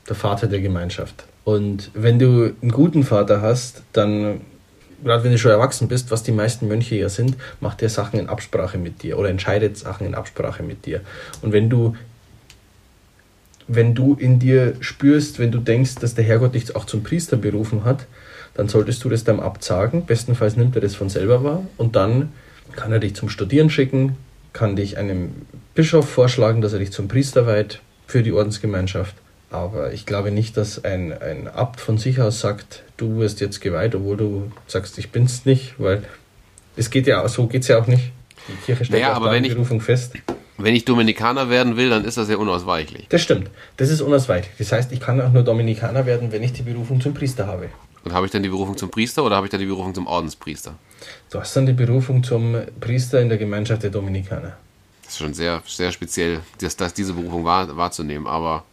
Der 0.09 0.15
Vater 0.15 0.47
der 0.47 0.61
Gemeinschaft. 0.61 1.25
Und 1.43 1.91
wenn 1.93 2.21
du 2.21 2.55
einen 2.63 2.71
guten 2.71 3.03
Vater 3.03 3.43
hast, 3.43 3.83
dann, 3.93 4.43
gerade 5.03 5.25
wenn 5.25 5.33
du 5.33 5.39
schon 5.39 5.51
erwachsen 5.51 5.89
bist, 5.89 6.13
was 6.13 6.23
die 6.23 6.31
meisten 6.31 6.69
Mönche 6.69 6.95
ja 6.95 7.09
sind, 7.09 7.37
macht 7.59 7.83
er 7.83 7.89
Sachen 7.89 8.21
in 8.21 8.29
Absprache 8.29 8.79
mit 8.79 9.03
dir 9.03 9.19
oder 9.19 9.29
entscheidet 9.29 9.77
Sachen 9.77 10.07
in 10.07 10.15
Absprache 10.15 10.63
mit 10.63 10.87
dir. 10.87 11.01
Und 11.43 11.53
wenn 11.53 11.69
du 11.69 11.97
wenn 13.73 13.95
du 13.95 14.15
in 14.15 14.41
dir 14.41 14.75
spürst, 14.81 15.39
wenn 15.39 15.53
du 15.53 15.59
denkst, 15.59 15.97
dass 15.97 16.17
der 16.17 16.25
Herrgott 16.25 16.55
dich 16.55 16.75
auch 16.75 16.85
zum 16.87 17.05
Priester 17.05 17.37
berufen 17.37 17.85
hat, 17.85 18.07
dann 18.55 18.69
solltest 18.69 19.05
du 19.05 19.09
das 19.09 19.23
deinem 19.23 19.39
Abt 19.39 19.63
sagen. 19.63 20.07
Bestenfalls 20.07 20.57
nimmt 20.57 20.75
er 20.75 20.83
das 20.83 20.97
von 20.97 21.09
selber 21.09 21.45
wahr 21.45 21.65
und 21.77 21.95
dann 21.95 22.33
kann 22.75 22.91
er 22.91 22.99
dich 22.99 23.15
zum 23.15 23.29
Studieren 23.29 23.71
schicken, 23.71 24.17
kann 24.53 24.75
dich 24.75 24.99
einem 24.99 25.31
Bischof 25.75 26.09
vorschlagen, 26.09 26.63
dass 26.63 26.73
er 26.73 26.81
dich 26.81 26.91
zum 26.91 27.07
Priester 27.07 27.47
weiht 27.47 27.81
für 28.09 28.25
die 28.25 28.33
Ordensgemeinschaft. 28.33 29.15
Aber 29.51 29.93
ich 29.93 30.05
glaube 30.05 30.33
nicht, 30.33 30.57
dass 30.57 30.85
ein, 30.85 31.13
ein 31.13 31.47
Abt 31.47 31.81
von 31.81 31.97
sich 31.97 32.21
aus 32.21 32.41
sagt, 32.41 32.83
du 32.97 33.19
wirst 33.19 33.41
jetzt 33.41 33.61
geweiht, 33.61 33.95
obwohl 33.95 34.17
du 34.17 34.53
sagst, 34.67 34.99
ich 34.99 35.11
bin's 35.11 35.45
nicht, 35.45 35.75
weil 35.79 36.03
es 36.77 36.91
geht 36.91 37.07
ja 37.07 37.27
so 37.29 37.47
geht's 37.47 37.69
ja 37.69 37.79
auch 37.79 37.87
nicht. 37.87 38.11
Die 38.49 38.65
Kirche 38.67 38.85
stellt 38.85 39.03
naja, 39.03 39.17
auch 39.17 39.33
die 39.33 39.49
Berufung 39.49 39.81
fest. 39.81 40.15
Wenn 40.63 40.75
ich 40.75 40.85
Dominikaner 40.85 41.49
werden 41.51 41.77
will, 41.77 41.91
dann 41.91 42.05
ist 42.05 42.17
das 42.17 42.29
ja 42.29 42.37
unausweichlich. 42.37 43.07
Das 43.09 43.23
stimmt. 43.23 43.51
Das 43.77 43.91
ist 43.91 44.01
unausweichlich. 44.01 44.53
Das 44.59 44.73
heißt, 44.73 44.93
ich 44.93 45.01
kann 45.01 45.21
auch 45.21 45.33
nur 45.33 45.43
Dominikaner 45.43 46.07
werden, 46.07 46.33
wenn 46.33 46.43
ich 46.43 46.53
die 46.53 46.63
Berufung 46.63 47.01
zum 47.01 47.15
Priester 47.15 47.47
habe. 47.47 47.69
Und 48.05 48.13
habe 48.13 48.27
ich 48.27 48.33
dann 48.33 48.43
die 48.43 48.49
Berufung 48.49 48.77
zum 48.77 48.91
Priester 48.91 49.25
oder 49.25 49.37
habe 49.37 49.47
ich 49.47 49.51
dann 49.51 49.61
die 49.61 49.67
Berufung 49.67 49.95
zum 49.95 50.07
Ordenspriester? 50.07 50.75
Du 51.31 51.39
hast 51.39 51.55
dann 51.57 51.67
die 51.67 51.73
Berufung 51.73 52.23
zum 52.23 52.57
Priester 52.81 53.21
in 53.21 53.29
der 53.29 53.39
Gemeinschaft 53.39 53.83
der 53.83 53.91
Dominikaner. 53.91 54.57
Das 55.03 55.15
ist 55.15 55.19
schon 55.19 55.35
sehr, 55.35 55.63
sehr 55.67 55.93
speziell, 55.93 56.41
dass, 56.61 56.77
dass 56.77 56.95
diese 56.95 57.13
Berufung 57.13 57.45
wahr, 57.45 57.77
wahrzunehmen, 57.77 58.27
aber. 58.27 58.65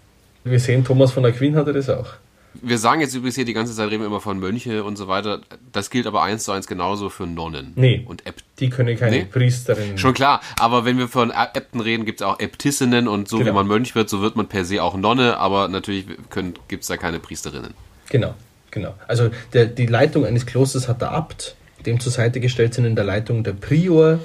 Wir 0.43 0.59
sehen, 0.59 0.85
Thomas 0.85 1.11
von 1.11 1.25
Aquin 1.25 1.55
hatte 1.55 1.73
das 1.73 1.89
auch. 1.89 2.13
Wir 2.53 2.79
sagen 2.79 3.01
jetzt 3.01 3.13
übrigens 3.13 3.35
hier 3.35 3.45
die 3.45 3.53
ganze 3.53 3.73
Zeit 3.75 3.89
reden 3.89 4.01
wir 4.01 4.07
immer 4.07 4.21
von 4.21 4.39
Mönche 4.39 4.83
und 4.83 4.95
so 4.95 5.07
weiter. 5.07 5.41
Das 5.71 5.89
gilt 5.89 6.07
aber 6.07 6.23
eins 6.23 6.43
zu 6.43 6.51
eins 6.51 6.65
genauso 6.65 7.09
für 7.09 7.27
Nonnen. 7.27 7.73
Nee. 7.75 8.03
Und 8.07 8.25
Äbt 8.25 8.43
die 8.59 8.69
können 8.69 8.97
keine 8.97 9.17
nee? 9.17 9.25
Priesterinnen. 9.25 9.97
Schon 9.97 10.13
klar, 10.13 10.41
aber 10.59 10.83
wenn 10.83 10.97
wir 10.97 11.07
von 11.07 11.31
Äbten 11.31 11.81
reden, 11.81 12.05
gibt 12.05 12.21
es 12.21 12.25
auch 12.25 12.39
Äbtissinnen 12.39 13.07
und 13.07 13.27
so 13.27 13.37
genau. 13.37 13.51
wie 13.51 13.53
man 13.53 13.67
Mönch 13.67 13.93
wird, 13.93 14.09
so 14.09 14.21
wird 14.21 14.35
man 14.35 14.47
per 14.47 14.65
se 14.65 14.81
auch 14.81 14.95
Nonne, 14.95 15.37
aber 15.37 15.67
natürlich 15.67 16.07
gibt 16.67 16.81
es 16.81 16.87
da 16.87 16.97
keine 16.97 17.19
Priesterinnen. 17.19 17.75
Genau, 18.09 18.33
genau. 18.71 18.95
Also 19.07 19.29
der, 19.53 19.67
die 19.67 19.85
Leitung 19.85 20.25
eines 20.25 20.45
Klosters 20.47 20.87
hat 20.87 21.01
der 21.01 21.11
Abt, 21.11 21.55
dem 21.85 21.99
zur 21.99 22.11
Seite 22.11 22.39
gestellt 22.39 22.73
sind 22.73 22.85
in 22.85 22.95
der 22.95 23.05
Leitung 23.05 23.43
der 23.43 23.53
Prior, 23.53 24.19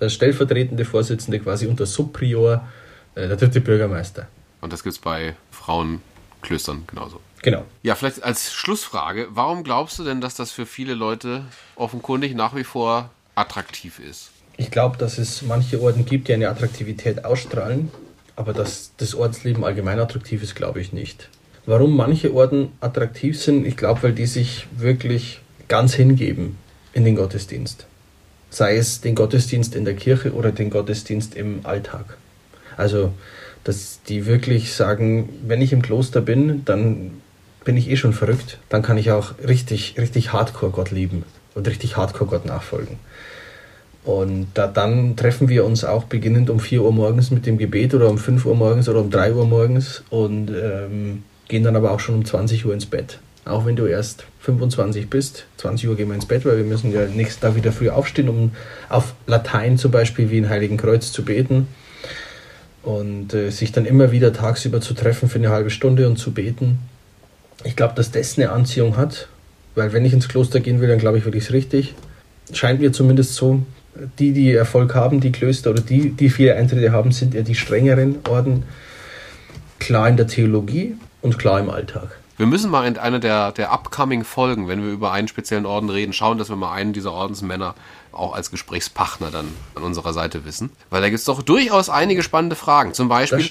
der 0.00 0.08
stellvertretende 0.08 0.84
Vorsitzende 0.84 1.38
quasi 1.38 1.66
und 1.66 1.78
der 1.78 1.86
Subprior, 1.86 2.66
äh, 3.14 3.28
der 3.28 3.36
dritte 3.36 3.60
Bürgermeister. 3.60 4.26
Und 4.60 4.72
das 4.72 4.82
gibt 4.82 4.94
es 4.94 4.98
bei 4.98 5.34
Frauenklöstern 5.50 6.84
genauso. 6.86 7.20
Genau. 7.42 7.64
Ja, 7.82 7.94
vielleicht 7.94 8.22
als 8.22 8.52
Schlussfrage, 8.52 9.28
warum 9.30 9.62
glaubst 9.62 9.98
du 9.98 10.04
denn, 10.04 10.20
dass 10.20 10.34
das 10.34 10.50
für 10.50 10.66
viele 10.66 10.94
Leute 10.94 11.44
offenkundig 11.76 12.34
nach 12.34 12.54
wie 12.54 12.64
vor 12.64 13.10
attraktiv 13.34 14.00
ist? 14.00 14.30
Ich 14.56 14.70
glaube, 14.70 14.96
dass 14.98 15.18
es 15.18 15.42
manche 15.42 15.80
Orden 15.80 16.04
gibt, 16.04 16.28
die 16.28 16.34
eine 16.34 16.48
Attraktivität 16.48 17.24
ausstrahlen, 17.24 17.92
aber 18.34 18.52
dass 18.52 18.90
das 18.96 19.14
Ordensleben 19.14 19.64
allgemein 19.64 20.00
attraktiv 20.00 20.42
ist, 20.42 20.56
glaube 20.56 20.80
ich 20.80 20.92
nicht. 20.92 21.28
Warum 21.64 21.96
manche 21.96 22.34
Orden 22.34 22.72
attraktiv 22.80 23.40
sind, 23.40 23.66
ich 23.66 23.76
glaube, 23.76 24.02
weil 24.02 24.12
die 24.12 24.26
sich 24.26 24.66
wirklich 24.76 25.40
ganz 25.68 25.94
hingeben 25.94 26.56
in 26.92 27.04
den 27.04 27.14
Gottesdienst. 27.14 27.86
Sei 28.50 28.76
es 28.76 29.00
den 29.00 29.14
Gottesdienst 29.14 29.76
in 29.76 29.84
der 29.84 29.94
Kirche 29.94 30.32
oder 30.32 30.50
den 30.50 30.70
Gottesdienst 30.70 31.36
im 31.36 31.60
Alltag. 31.64 32.16
Also, 32.76 33.12
dass 33.64 34.00
die 34.08 34.24
wirklich 34.26 34.72
sagen, 34.72 35.28
wenn 35.46 35.60
ich 35.60 35.72
im 35.72 35.82
Kloster 35.82 36.22
bin, 36.22 36.64
dann 36.64 37.20
bin 37.68 37.76
ich 37.76 37.90
eh 37.90 37.96
schon 37.96 38.14
verrückt. 38.14 38.56
Dann 38.70 38.80
kann 38.80 38.96
ich 38.96 39.10
auch 39.10 39.34
richtig, 39.46 39.96
richtig 39.98 40.32
hardcore 40.32 40.72
Gott 40.72 40.90
lieben 40.90 41.24
und 41.54 41.68
richtig 41.68 41.98
hardcore 41.98 42.30
Gott 42.30 42.46
nachfolgen. 42.46 42.96
Und 44.04 44.46
da, 44.54 44.66
dann 44.66 45.16
treffen 45.16 45.50
wir 45.50 45.66
uns 45.66 45.84
auch 45.84 46.04
beginnend 46.04 46.48
um 46.48 46.60
4 46.60 46.82
Uhr 46.82 46.92
morgens 46.92 47.30
mit 47.30 47.44
dem 47.44 47.58
Gebet 47.58 47.92
oder 47.92 48.08
um 48.08 48.16
5 48.16 48.46
Uhr 48.46 48.56
morgens 48.56 48.88
oder 48.88 49.00
um 49.00 49.10
3 49.10 49.34
Uhr 49.34 49.44
morgens 49.44 50.02
und 50.08 50.48
ähm, 50.50 51.24
gehen 51.46 51.62
dann 51.62 51.76
aber 51.76 51.90
auch 51.90 52.00
schon 52.00 52.14
um 52.14 52.24
20 52.24 52.64
Uhr 52.64 52.72
ins 52.72 52.86
Bett. 52.86 53.18
Auch 53.44 53.66
wenn 53.66 53.76
du 53.76 53.84
erst 53.84 54.24
25 54.40 55.10
bist, 55.10 55.44
20 55.58 55.90
Uhr 55.90 55.96
gehen 55.96 56.08
wir 56.08 56.14
ins 56.14 56.24
Bett, 56.24 56.46
weil 56.46 56.56
wir 56.56 56.64
müssen 56.64 56.90
ja 56.90 57.04
nächsten 57.04 57.42
Tag 57.42 57.54
wieder 57.54 57.72
früh 57.72 57.90
aufstehen, 57.90 58.30
um 58.30 58.52
auf 58.88 59.12
Latein 59.26 59.76
zum 59.76 59.90
Beispiel 59.90 60.30
wie 60.30 60.38
in 60.38 60.48
Heiligen 60.48 60.78
Kreuz 60.78 61.12
zu 61.12 61.22
beten. 61.22 61.66
Und 62.82 63.34
äh, 63.34 63.50
sich 63.50 63.72
dann 63.72 63.84
immer 63.84 64.10
wieder 64.10 64.32
tagsüber 64.32 64.80
zu 64.80 64.94
treffen 64.94 65.28
für 65.28 65.38
eine 65.38 65.50
halbe 65.50 65.68
Stunde 65.68 66.08
und 66.08 66.16
zu 66.16 66.32
beten. 66.32 66.78
Ich 67.64 67.76
glaube, 67.76 67.94
dass 67.94 68.10
das 68.10 68.38
eine 68.38 68.50
Anziehung 68.50 68.96
hat, 68.96 69.28
weil 69.74 69.92
wenn 69.92 70.04
ich 70.04 70.12
ins 70.12 70.28
Kloster 70.28 70.60
gehen 70.60 70.80
will, 70.80 70.88
dann 70.88 70.98
glaube 70.98 71.18
ich, 71.18 71.24
will 71.24 71.34
ich 71.34 71.44
es 71.44 71.52
richtig. 71.52 71.94
Scheint 72.52 72.80
mir 72.80 72.92
zumindest 72.92 73.34
so, 73.34 73.62
die, 74.18 74.32
die 74.32 74.52
Erfolg 74.52 74.94
haben, 74.94 75.20
die 75.20 75.32
Klöster 75.32 75.70
oder 75.70 75.82
die, 75.82 76.10
die 76.10 76.30
viele 76.30 76.54
Eintritte 76.54 76.92
haben, 76.92 77.12
sind 77.12 77.34
eher 77.34 77.42
die 77.42 77.54
strengeren 77.54 78.18
Orden. 78.28 78.64
Klar 79.78 80.08
in 80.08 80.16
der 80.16 80.26
Theologie 80.26 80.96
und 81.22 81.38
klar 81.38 81.60
im 81.60 81.70
Alltag. 81.70 82.18
Wir 82.36 82.46
müssen 82.46 82.70
mal 82.70 82.86
in 82.86 82.96
einer 82.96 83.18
der, 83.18 83.50
der 83.50 83.72
upcoming 83.72 84.22
Folgen, 84.22 84.68
wenn 84.68 84.80
wir 84.84 84.92
über 84.92 85.10
einen 85.10 85.26
speziellen 85.26 85.66
Orden 85.66 85.90
reden, 85.90 86.12
schauen, 86.12 86.38
dass 86.38 86.48
wir 86.48 86.56
mal 86.56 86.72
einen 86.72 86.92
dieser 86.92 87.12
Ordensmänner 87.12 87.74
auch 88.12 88.32
als 88.32 88.52
Gesprächspartner 88.52 89.32
dann 89.32 89.48
an 89.74 89.82
unserer 89.82 90.12
Seite 90.12 90.44
wissen. 90.44 90.70
Weil 90.88 91.00
da 91.00 91.08
gibt 91.08 91.18
es 91.18 91.24
doch 91.24 91.42
durchaus 91.42 91.90
einige 91.90 92.22
spannende 92.22 92.54
Fragen. 92.54 92.94
Zum 92.94 93.08
Beispiel 93.08 93.44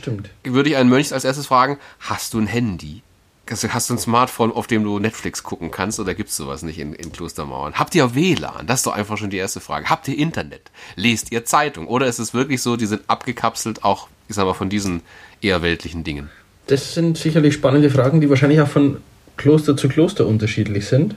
würde 0.46 0.70
ich 0.70 0.78
einen 0.78 0.90
Mönch 0.90 1.12
als 1.14 1.26
erstes 1.26 1.48
fragen, 1.48 1.78
hast 2.00 2.34
du 2.34 2.40
ein 2.40 2.48
Handy? 2.48 3.02
Hast 3.50 3.90
du 3.90 3.94
ein 3.94 3.98
Smartphone, 3.98 4.52
auf 4.52 4.68
dem 4.68 4.84
du 4.84 5.00
Netflix 5.00 5.44
gucken 5.44 5.72
kannst 5.72 6.00
oder 6.00 6.14
gibt 6.14 6.30
es 6.30 6.38
sowas 6.38 6.64
nicht 6.64 6.80
in, 6.80 6.94
in 6.94 7.12
Klostermauern? 7.12 7.74
Habt 7.76 7.96
ihr 7.96 8.14
WLAN? 8.16 8.68
Das 8.68 8.80
ist 8.80 8.88
doch 8.88 8.94
einfach 8.94 9.18
schon 9.18 9.30
die 9.30 9.38
erste 9.38 9.60
Frage. 9.60 9.90
Habt 9.90 10.08
ihr 10.08 10.18
Internet? 10.18 10.72
Lest 10.96 11.32
ihr 11.32 11.46
Zeitung? 11.46 11.88
Oder 11.88 12.08
ist 12.08 12.20
es 12.20 12.34
wirklich 12.34 12.62
so, 12.62 12.76
die 12.76 12.86
sind 12.86 13.04
abgekapselt 13.08 13.84
auch, 13.84 14.08
ich 14.28 14.36
sag 14.36 14.46
mal, 14.46 14.54
von 14.54 14.70
diesen 14.70 15.02
eher 15.42 15.62
weltlichen 15.62 16.04
Dingen? 16.04 16.30
Das 16.68 16.94
sind 16.94 17.18
sicherlich 17.18 17.54
spannende 17.54 17.90
Fragen, 17.90 18.20
die 18.20 18.30
wahrscheinlich 18.30 18.60
auch 18.60 18.68
von 18.68 18.98
Kloster 19.38 19.78
zu 19.78 19.88
Kloster 19.88 20.26
unterschiedlich 20.26 20.86
sind. 20.86 21.16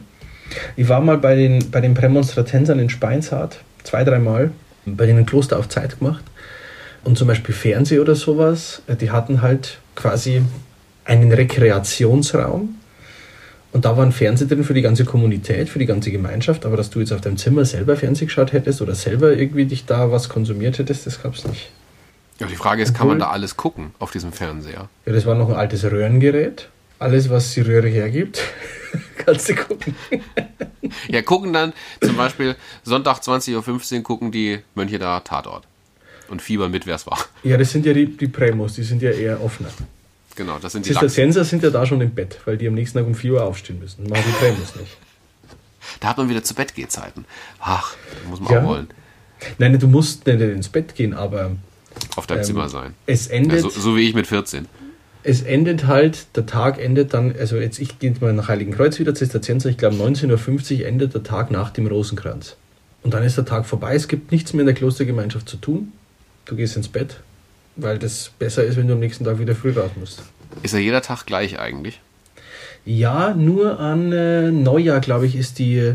Ich 0.77 0.89
war 0.89 1.01
mal 1.01 1.19
bei 1.19 1.35
den, 1.35 1.71
bei 1.71 1.81
den 1.81 1.95
Prämonstratensern 1.95 2.79
in 2.79 2.91
Speinshardt, 2.91 3.61
zwei, 3.83 4.05
dreimal, 4.05 4.53
bei 4.85 5.07
denen 5.07 5.21
ein 5.21 5.27
Kloster 5.27 5.59
auf 5.59 5.69
Zeit 5.69 5.99
gemacht. 5.99 6.25
Und 7.03 7.17
zum 7.17 7.29
Beispiel 7.29 7.55
Fernseh 7.55 7.99
oder 7.99 8.15
sowas, 8.15 8.83
die 9.01 9.11
hatten 9.11 9.43
halt 9.43 9.79
quasi 9.95 10.43
einen 11.05 11.33
Rekreationsraum. 11.33 12.77
Und 13.73 13.85
da 13.85 13.97
war 13.97 14.05
ein 14.05 14.13
Fernseher 14.13 14.49
drin 14.49 14.65
für 14.65 14.75
die 14.75 14.83
ganze 14.83 15.05
Kommunität, 15.05 15.69
für 15.69 15.79
die 15.79 15.87
ganze 15.87 16.11
Gemeinschaft. 16.11 16.67
Aber 16.67 16.77
dass 16.77 16.91
du 16.91 17.01
jetzt 17.01 17.13
auf 17.13 17.21
deinem 17.21 17.37
Zimmer 17.37 17.65
selber 17.65 17.97
Fernsehen 17.97 18.27
geschaut 18.27 18.53
hättest 18.53 18.83
oder 18.83 18.95
selber 18.95 19.33
irgendwie 19.33 19.65
dich 19.65 19.87
da 19.87 20.11
was 20.11 20.29
konsumiert 20.29 20.79
hättest, 20.79 21.07
das 21.07 21.23
gab 21.23 21.35
es 21.35 21.45
nicht. 21.47 21.71
Ja, 22.41 22.47
die 22.47 22.57
Frage 22.57 22.83
ist, 22.83 22.91
Obwohl, 22.91 22.99
kann 22.99 23.09
man 23.09 23.19
da 23.21 23.31
alles 23.31 23.57
gucken 23.57 23.93
auf 23.99 24.11
diesem 24.11 24.33
Fernseher? 24.33 24.89
Ja, 25.07 25.13
das 25.13 25.27
war 25.27 25.35
noch 25.35 25.51
ein 25.51 25.55
altes 25.55 25.85
Röhrengerät. 25.85 26.69
Alles, 26.99 27.31
was 27.31 27.55
die 27.55 27.61
Röhre 27.61 27.89
hergibt, 27.89 28.43
kannst 29.17 29.49
du 29.49 29.55
gucken. 29.55 29.95
ja, 31.09 31.23
gucken 31.23 31.53
dann 31.53 31.73
zum 32.03 32.17
Beispiel 32.17 32.57
Sonntag 32.83 33.21
20.15 33.21 33.97
Uhr 33.97 34.03
gucken 34.03 34.33
die 34.33 34.59
Mönche 34.75 34.99
da 34.99 35.21
Tatort. 35.21 35.65
Und 36.29 36.43
Fieber 36.43 36.69
mit, 36.69 36.87
wer 36.87 36.97
es 36.97 37.07
war. 37.07 37.19
Ja, 37.43 37.57
das 37.57 37.73
sind 37.73 37.87
ja 37.87 37.93
die, 37.93 38.07
die 38.07 38.29
Premos, 38.29 38.75
die 38.75 38.83
sind 38.83 39.03
ja 39.03 39.11
eher 39.11 39.43
offener. 39.43 39.71
Genau, 40.41 40.59
das 40.59 40.73
sind 40.73 40.87
die 40.87 40.93
Zisterzienser 40.93 41.45
sind 41.45 41.63
ja 41.63 41.69
da 41.69 41.85
schon 41.85 42.01
im 42.01 42.13
Bett, 42.13 42.39
weil 42.47 42.57
die 42.57 42.67
am 42.67 42.73
nächsten 42.73 42.97
Tag 42.97 43.07
um 43.07 43.15
4 43.15 43.35
Uhr 43.35 43.45
aufstehen 43.45 43.79
müssen. 43.79 44.09
Machen 44.09 44.25
die 44.27 44.33
Premos 44.33 44.75
nicht. 44.75 44.97
Da 46.01 46.09
hat 46.09 46.17
man 46.17 46.31
wieder 46.31 46.43
zu 46.43 46.55
Bett 46.55 46.73
Zeiten. 46.89 47.27
Ach, 47.59 47.95
muss 48.27 48.41
man 48.41 48.51
ja. 48.51 48.63
auch 48.63 48.69
wollen. 48.69 48.89
Nein, 49.59 49.79
du 49.79 49.87
musst 49.87 50.27
nicht 50.27 50.41
ins 50.41 50.71
Bett 50.71 50.95
gehen, 50.95 51.13
aber. 51.13 51.57
Auf 52.17 52.27
deinem 52.27 52.39
ähm, 52.39 52.45
Zimmer 52.45 52.71
sein. 52.71 52.95
Es 53.05 53.27
endet. 53.27 53.63
Ja, 53.63 53.69
so, 53.69 53.69
so, 53.69 53.97
wie 53.99 54.09
ich 54.09 54.15
mit 54.15 54.27
14. 54.29 54.67
Es 55.25 55.43
endet 55.43 55.87
halt, 55.87 56.35
der 56.35 56.47
Tag 56.47 56.79
endet 56.79 57.13
dann, 57.13 57.37
also 57.39 57.59
jetzt, 57.59 57.79
ich 57.79 57.99
gehe 57.99 58.15
mal 58.21 58.33
nach 58.33 58.49
Heiligenkreuz 58.49 58.99
wieder, 58.99 59.15
Zisterzienser, 59.15 59.69
ich 59.69 59.77
glaube 59.77 59.97
19.50 59.97 60.79
Uhr 60.79 60.87
endet 60.87 61.13
der 61.13 61.23
Tag 61.23 61.51
nach 61.51 61.69
dem 61.69 61.87
Rosenkranz. 61.87 62.57
Und 63.03 63.13
dann 63.13 63.25
ist 63.25 63.37
der 63.37 63.45
Tag 63.45 63.67
vorbei, 63.67 63.95
es 63.95 64.09
gibt 64.09 64.33
nichts 64.33 64.55
mehr 64.55 64.63
in 64.63 64.69
der 64.69 64.75
Klostergemeinschaft 64.75 65.51
zu 65.51 65.59
tun. 65.59 65.93
Du 66.47 66.57
gehst 66.57 66.79
ins 66.79 66.89
Bett, 66.89 67.21
weil 67.77 67.99
das 67.99 68.31
besser 68.39 68.65
ist, 68.65 68.77
wenn 68.77 68.87
du 68.87 68.95
am 68.95 69.01
nächsten 69.01 69.25
Tag 69.25 69.39
wieder 69.39 69.55
früh 69.55 69.73
raus 69.73 69.91
musst. 69.99 70.23
Ist 70.63 70.75
ja 70.75 70.81
jeder 70.81 71.03
Tag 71.03 71.27
gleich 71.27 71.59
eigentlich? 71.59 72.01
Ja, 72.85 73.35
nur 73.35 73.79
an 73.79 74.13
äh, 74.13 74.51
Neujahr, 74.51 75.01
glaube 75.01 75.27
ich, 75.27 75.37
ist, 75.37 75.59
die, 75.59 75.95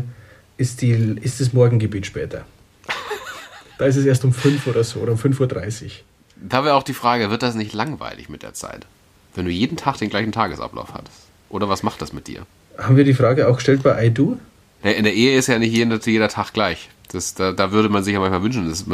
ist, 0.56 0.82
die, 0.82 0.92
ist 1.20 1.40
das 1.40 1.52
Morgengebet 1.52 2.06
später. 2.06 2.44
da 3.78 3.86
ist 3.86 3.96
es 3.96 4.06
erst 4.06 4.24
um 4.24 4.32
5 4.32 4.66
oder 4.66 4.84
so 4.84 5.00
oder 5.00 5.12
um 5.12 5.18
5.30 5.18 5.84
Uhr. 5.84 5.90
Da 6.36 6.64
wäre 6.64 6.74
auch 6.74 6.82
die 6.82 6.94
Frage, 6.94 7.30
wird 7.30 7.42
das 7.42 7.54
nicht 7.54 7.72
langweilig 7.72 8.28
mit 8.28 8.42
der 8.42 8.54
Zeit? 8.54 8.86
Wenn 9.34 9.46
du 9.46 9.50
jeden 9.50 9.76
Tag 9.76 9.98
den 9.98 10.10
gleichen 10.10 10.32
Tagesablauf 10.32 10.94
hattest? 10.94 11.26
Oder 11.48 11.68
was 11.68 11.82
macht 11.82 12.00
das 12.02 12.12
mit 12.12 12.26
dir? 12.26 12.46
Haben 12.78 12.96
wir 12.96 13.04
die 13.04 13.14
Frage 13.14 13.48
auch 13.48 13.56
gestellt 13.56 13.82
bei 13.82 14.06
IDO? 14.06 14.38
In 14.92 15.04
der 15.04 15.14
Ehe 15.14 15.36
ist 15.36 15.48
ja 15.48 15.58
nicht 15.58 15.74
jeder, 15.74 15.98
jeder 16.04 16.28
Tag 16.28 16.52
gleich. 16.52 16.88
Das, 17.12 17.34
da, 17.34 17.52
da, 17.52 17.72
würde 17.72 17.88
man 17.88 18.04
sich 18.04 18.14
ja 18.14 18.20
manchmal 18.20 18.42
wünschen, 18.42 18.68
es 18.68 18.86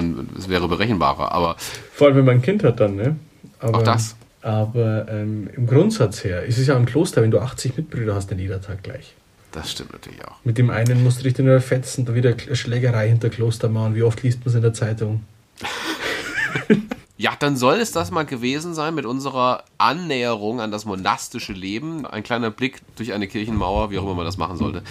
wäre 0.48 0.68
berechenbarer. 0.68 1.32
Aber 1.32 1.56
Vor 1.92 2.08
allem, 2.08 2.16
wenn 2.16 2.24
man 2.24 2.34
ein 2.36 2.42
Kind 2.42 2.62
hat 2.62 2.80
dann, 2.80 2.96
ne? 2.96 3.16
Aber, 3.58 3.78
auch 3.78 3.82
das. 3.82 4.16
Aber 4.42 5.06
ähm, 5.08 5.48
im 5.56 5.66
Grundsatz 5.66 6.24
her 6.24 6.44
ist 6.44 6.58
es 6.58 6.66
ja 6.66 6.76
im 6.76 6.84
Kloster, 6.84 7.22
wenn 7.22 7.30
du 7.30 7.38
80 7.38 7.76
Mitbrüder 7.76 8.14
hast, 8.14 8.30
dann 8.30 8.38
jeder 8.38 8.60
Tag 8.60 8.82
gleich. 8.82 9.14
Das 9.52 9.70
stimmt 9.70 9.92
natürlich 9.92 10.24
auch. 10.24 10.36
Mit 10.44 10.58
dem 10.58 10.70
einen 10.70 11.04
musst 11.04 11.20
du 11.20 11.24
dich 11.24 11.34
dann 11.34 11.46
wieder 11.46 11.60
fetzen, 11.60 12.04
da 12.06 12.14
wieder 12.14 12.34
Schlägerei 12.38 13.08
hinter 13.08 13.28
Kloster 13.28 13.68
machen. 13.68 13.94
Wie 13.94 14.02
oft 14.02 14.22
liest 14.22 14.40
man 14.40 14.48
es 14.48 14.54
in 14.54 14.62
der 14.62 14.72
Zeitung? 14.72 15.24
ja, 17.18 17.32
dann 17.38 17.56
soll 17.56 17.76
es 17.76 17.92
das 17.92 18.10
mal 18.10 18.24
gewesen 18.24 18.74
sein 18.74 18.94
mit 18.94 19.04
unserer 19.04 19.64
Annäherung 19.78 20.60
an 20.60 20.70
das 20.70 20.86
monastische 20.86 21.52
Leben. 21.52 22.06
Ein 22.06 22.22
kleiner 22.22 22.50
Blick 22.50 22.80
durch 22.96 23.12
eine 23.12 23.28
Kirchenmauer, 23.28 23.90
wie 23.90 23.98
auch 23.98 24.04
immer 24.04 24.14
man 24.14 24.24
das 24.24 24.38
machen 24.38 24.56
sollte. 24.56 24.82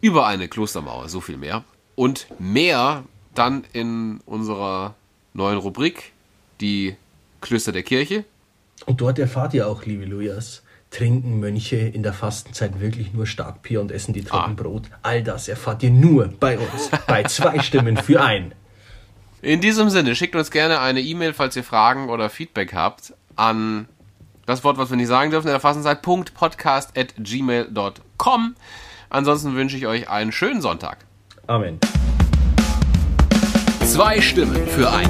Über 0.00 0.26
eine 0.26 0.48
Klostermauer, 0.48 1.08
so 1.08 1.20
viel 1.20 1.36
mehr 1.36 1.64
und 1.94 2.26
mehr 2.38 3.04
dann 3.34 3.64
in 3.72 4.20
unserer 4.26 4.94
neuen 5.34 5.58
Rubrik, 5.58 6.12
die 6.60 6.96
Klöster 7.40 7.72
der 7.72 7.82
Kirche. 7.82 8.24
Und 8.86 9.00
dort 9.00 9.18
erfahrt 9.18 9.54
ihr 9.54 9.66
auch, 9.66 9.84
liebe 9.84 10.04
Lujas, 10.04 10.62
trinken 10.90 11.40
Mönche 11.40 11.76
in 11.76 12.02
der 12.02 12.12
Fastenzeit 12.12 12.80
wirklich 12.80 13.12
nur 13.12 13.26
Starkbier 13.26 13.80
und 13.80 13.90
essen 13.90 14.14
die 14.14 14.22
Trockenbrot? 14.22 14.84
Ah. 14.92 14.98
All 15.02 15.22
das 15.22 15.48
erfahrt 15.48 15.82
ihr 15.82 15.90
nur 15.90 16.28
bei 16.28 16.58
uns, 16.58 16.90
bei 17.06 17.24
zwei 17.24 17.58
Stimmen 17.60 17.96
für 17.96 18.22
ein. 18.22 18.54
In 19.42 19.60
diesem 19.60 19.90
Sinne, 19.90 20.16
schickt 20.16 20.34
uns 20.34 20.50
gerne 20.50 20.80
eine 20.80 21.00
E-Mail, 21.00 21.34
falls 21.34 21.56
ihr 21.56 21.64
Fragen 21.64 22.08
oder 22.08 22.30
Feedback 22.30 22.74
habt, 22.74 23.12
an 23.36 23.86
das 24.46 24.64
Wort, 24.64 24.78
was 24.78 24.88
wir 24.90 24.96
nicht 24.96 25.08
sagen 25.08 25.30
dürfen 25.30 25.48
in 25.48 25.52
der 25.52 25.60
Fastenzeit, 25.60 26.00
podcast.gmail.com. 26.02 28.56
Ansonsten 29.08 29.54
wünsche 29.54 29.76
ich 29.76 29.86
euch 29.86 30.08
einen 30.08 30.32
schönen 30.32 30.60
Sonntag. 30.60 30.98
Amen. 31.46 31.78
Zwei 33.84 34.20
Stimmen 34.20 34.66
für 34.66 34.90
ein. 34.90 35.08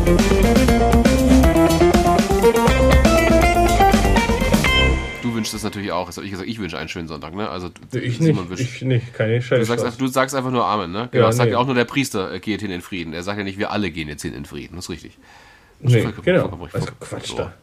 Du 5.23 5.35
wünschst 5.35 5.55
es 5.55 5.63
natürlich 5.63 5.93
auch. 5.93 6.07
Das 6.07 6.19
habe 6.19 6.27
ich 6.27 6.31
gesagt, 6.31 6.49
ich 6.49 6.59
wünsche 6.59 6.79
einen 6.79 6.89
schönen 6.89 7.09
Sonntag, 7.09 7.35
ne? 7.35 7.49
Also 7.49 7.71
ich 7.93 8.21
nicht, 8.21 8.61
ich 8.61 8.83
nicht, 8.83 9.15
keine 9.15 9.41
Scheiße. 9.41 9.61
Du 9.61 9.83
sagst, 9.83 10.01
du 10.01 10.07
sagst 10.09 10.35
einfach 10.35 10.51
nur 10.51 10.67
Amen, 10.67 10.93
ne? 10.93 11.09
Genau, 11.11 11.25
ja, 11.25 11.29
das 11.29 11.37
sagt 11.39 11.51
ja 11.51 11.59
auch 11.59 11.67
nur 11.67 11.75
der 11.75 11.87
Priester 11.87 12.33
äh, 12.33 12.39
geht 12.39 12.61
hin 12.61 12.71
in 12.71 12.83
Frieden. 12.83 13.15
Er 13.15 13.23
sagt 13.23 13.39
ja 13.39 13.45
nicht, 13.45 13.59
wir 13.59 13.71
alle 13.71 13.91
gehen 13.91 14.09
jetzt 14.09 14.23
hin 14.23 14.35
in 14.35 14.45
Frieden. 14.45 14.77
Das 14.77 14.85
ist 14.85 14.91
richtig. 14.91 15.19
Das 15.81 15.93
nee, 15.93 16.07
genau. 16.23 16.69
Also 16.73 16.89
Quatsch 17.01 17.35
da. 17.37 17.55